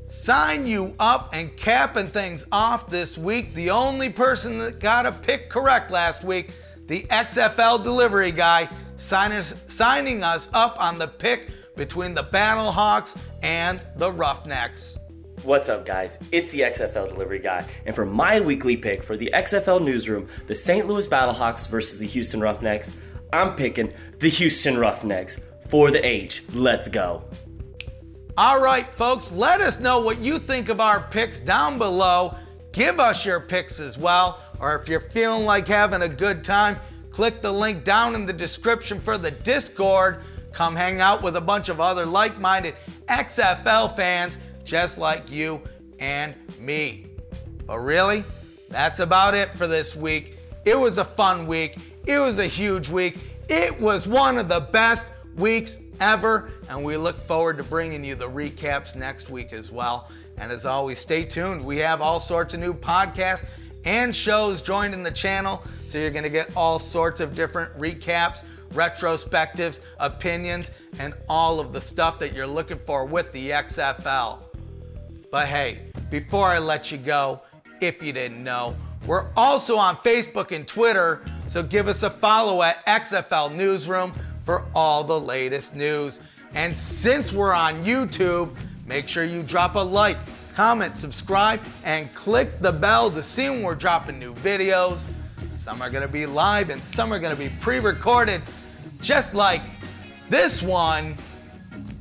Sign 0.06 0.66
you 0.66 0.96
up 1.00 1.30
and 1.34 1.56
capping 1.58 2.08
things 2.08 2.48
off 2.52 2.90
this 2.90 3.18
week. 3.18 3.54
The 3.54 3.72
only 3.72 4.10
person 4.10 4.58
that 4.60 4.80
got 4.80 5.06
a 5.06 5.12
pick 5.12 5.50
correct 5.50 5.92
last 5.92 6.24
week, 6.24 6.52
the 6.88 7.02
XFL 7.04 7.84
delivery 7.84 8.32
guy, 8.32 8.70
signing, 8.96 9.42
signing 9.42 10.24
us 10.24 10.50
up 10.54 10.82
on 10.82 10.98
the 10.98 11.08
pick 11.08 11.50
between 11.76 12.14
the 12.14 12.24
Battlehawks 12.24 13.18
and 13.44 13.82
the 13.98 14.12
Roughnecks. 14.12 14.98
What's 15.46 15.70
up, 15.70 15.86
guys? 15.86 16.18
It's 16.32 16.52
the 16.52 16.62
XFL 16.62 17.10
delivery 17.10 17.38
guy, 17.38 17.64
and 17.86 17.94
for 17.94 18.04
my 18.04 18.40
weekly 18.40 18.76
pick 18.76 19.04
for 19.04 19.16
the 19.16 19.30
XFL 19.32 19.80
newsroom, 19.80 20.28
the 20.48 20.56
St. 20.56 20.88
Louis 20.88 21.06
Battlehawks 21.06 21.68
versus 21.68 22.00
the 22.00 22.08
Houston 22.08 22.42
Roughnecks, 22.42 22.92
I'm 23.32 23.56
picking 23.56 23.94
the 24.18 24.28
Houston 24.28 24.76
Roughnecks 24.76 25.40
for 25.70 25.92
the 25.92 26.04
H. 26.04 26.42
Let's 26.54 26.88
go. 26.88 27.30
All 28.36 28.60
right, 28.60 28.88
folks, 28.88 29.32
let 29.32 29.62
us 29.62 29.80
know 29.80 30.02
what 30.02 30.20
you 30.20 30.40
think 30.40 30.70
of 30.70 30.80
our 30.80 31.02
picks 31.12 31.40
down 31.40 31.78
below. 31.78 32.34
Give 32.72 33.00
us 33.00 33.24
your 33.24 33.42
picks 33.42 33.80
as 33.80 34.00
well, 34.00 34.42
or 34.60 34.76
if 34.76 34.90
you're 34.90 35.00
feeling 35.00 35.46
like 35.46 35.68
having 35.68 36.02
a 36.02 36.10
good 36.10 36.44
time, 36.44 36.76
click 37.12 37.44
the 37.44 37.52
link 37.52 37.84
down 37.84 38.16
in 38.16 38.26
the 38.26 38.34
description 38.34 39.00
for 39.00 39.20
the 39.20 39.30
Discord 39.30 40.24
Come 40.56 40.74
hang 40.74 41.02
out 41.02 41.22
with 41.22 41.36
a 41.36 41.42
bunch 41.42 41.68
of 41.68 41.82
other 41.82 42.06
like 42.06 42.40
minded 42.40 42.76
XFL 43.08 43.94
fans 43.94 44.38
just 44.66 44.98
like 44.98 45.32
you 45.32 45.62
and 46.00 46.36
me. 46.60 47.08
But 47.66 47.80
really, 47.80 48.24
that's 48.70 49.00
about 49.00 49.34
it 49.34 49.50
for 49.50 49.68
this 49.68 49.96
week. 49.96 50.38
It 50.66 50.78
was 50.78 50.98
a 50.98 51.06
fun 51.06 51.48
week. 51.48 51.78
It 52.06 52.20
was 52.20 52.40
a 52.40 52.48
huge 52.48 52.90
week. 52.90 53.18
It 53.48 53.80
was 53.80 54.08
one 54.08 54.38
of 54.38 54.50
the 54.50 54.60
best 54.60 55.14
weeks 55.38 55.78
ever. 56.00 56.52
And 56.70 56.84
we 56.84 56.98
look 56.98 57.18
forward 57.20 57.58
to 57.58 57.64
bringing 57.64 58.04
you 58.04 58.16
the 58.16 58.28
recaps 58.28 58.96
next 58.96 59.30
week 59.30 59.54
as 59.54 59.72
well. 59.72 60.12
And 60.38 60.52
as 60.52 60.66
always, 60.66 61.00
stay 61.00 61.24
tuned. 61.24 61.64
We 61.64 61.78
have 61.78 62.02
all 62.02 62.20
sorts 62.20 62.54
of 62.54 62.60
new 62.60 62.74
podcasts 62.74 63.50
and 63.86 64.14
shows 64.16 64.62
joined 64.62 64.94
in 64.94 65.04
the 65.04 65.12
channel. 65.12 65.64
So 65.86 66.00
you're 66.00 66.12
going 66.12 66.24
to 66.24 66.30
get 66.30 66.50
all 66.58 66.80
sorts 66.80 67.22
of 67.22 67.36
different 67.36 67.72
recaps 67.78 68.44
retrospectives, 68.76 69.82
opinions, 70.00 70.72
and 71.00 71.14
all 71.28 71.60
of 71.60 71.74
the 71.74 71.82
stuff 71.82 72.20
that 72.20 72.34
you're 72.34 72.46
looking 72.46 72.78
for 72.78 73.06
with 73.06 73.32
the 73.32 73.52
XFL. 73.52 74.40
But 75.36 75.48
hey, 75.48 75.80
before 76.10 76.48
I 76.48 76.60
let 76.60 76.94
you 76.94 76.98
go, 76.98 77.42
if 77.82 78.02
you 78.02 78.14
didn't 78.14 78.42
know, 78.42 78.74
we're 79.06 79.30
also 79.36 79.76
on 79.76 79.98
Facebook 79.98 80.56
and 80.56 80.66
Twitter, 80.66 81.26
so 81.46 81.62
give 81.62 81.90
us 81.90 82.04
a 82.04 82.10
follow 82.10 82.62
at 82.62 82.86
XFL 82.86 83.54
Newsroom 83.54 84.14
for 84.46 84.66
all 84.74 85.04
the 85.04 85.20
latest 85.20 85.76
news. 85.76 86.22
And 86.54 86.78
since 86.78 87.34
we're 87.34 87.54
on 87.54 87.84
YouTube, 87.84 88.56
make 88.88 89.10
sure 89.10 89.26
you 89.26 89.44
drop 89.44 89.76
a 89.76 89.80
like, 89.80 90.16
comment, 90.56 90.96
subscribe, 90.96 91.60
and 91.84 92.08
click 92.16 92.62
the 92.62 92.72
bell 92.72 93.12
to 93.12 93.22
see 93.22 93.50
when 93.50 93.62
we're 93.62 93.76
dropping 93.76 94.18
new 94.18 94.34
videos. 94.36 95.06
Some 95.52 95.82
are 95.82 95.90
to 95.90 96.08
be 96.08 96.26
live 96.26 96.70
and 96.70 96.82
some 96.82 97.12
are 97.12 97.20
to 97.20 97.36
be 97.36 97.50
pre 97.60 97.80
recorded, 97.80 98.42
just 99.02 99.36
like 99.36 99.62
this 100.30 100.64
one. 100.64 101.14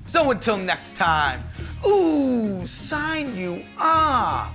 So 0.04 0.30
until 0.30 0.56
next 0.56 0.94
time, 0.94 1.42
ooh, 1.87 2.66
sign 2.66 3.37
you 3.37 3.62
up. 3.78 4.55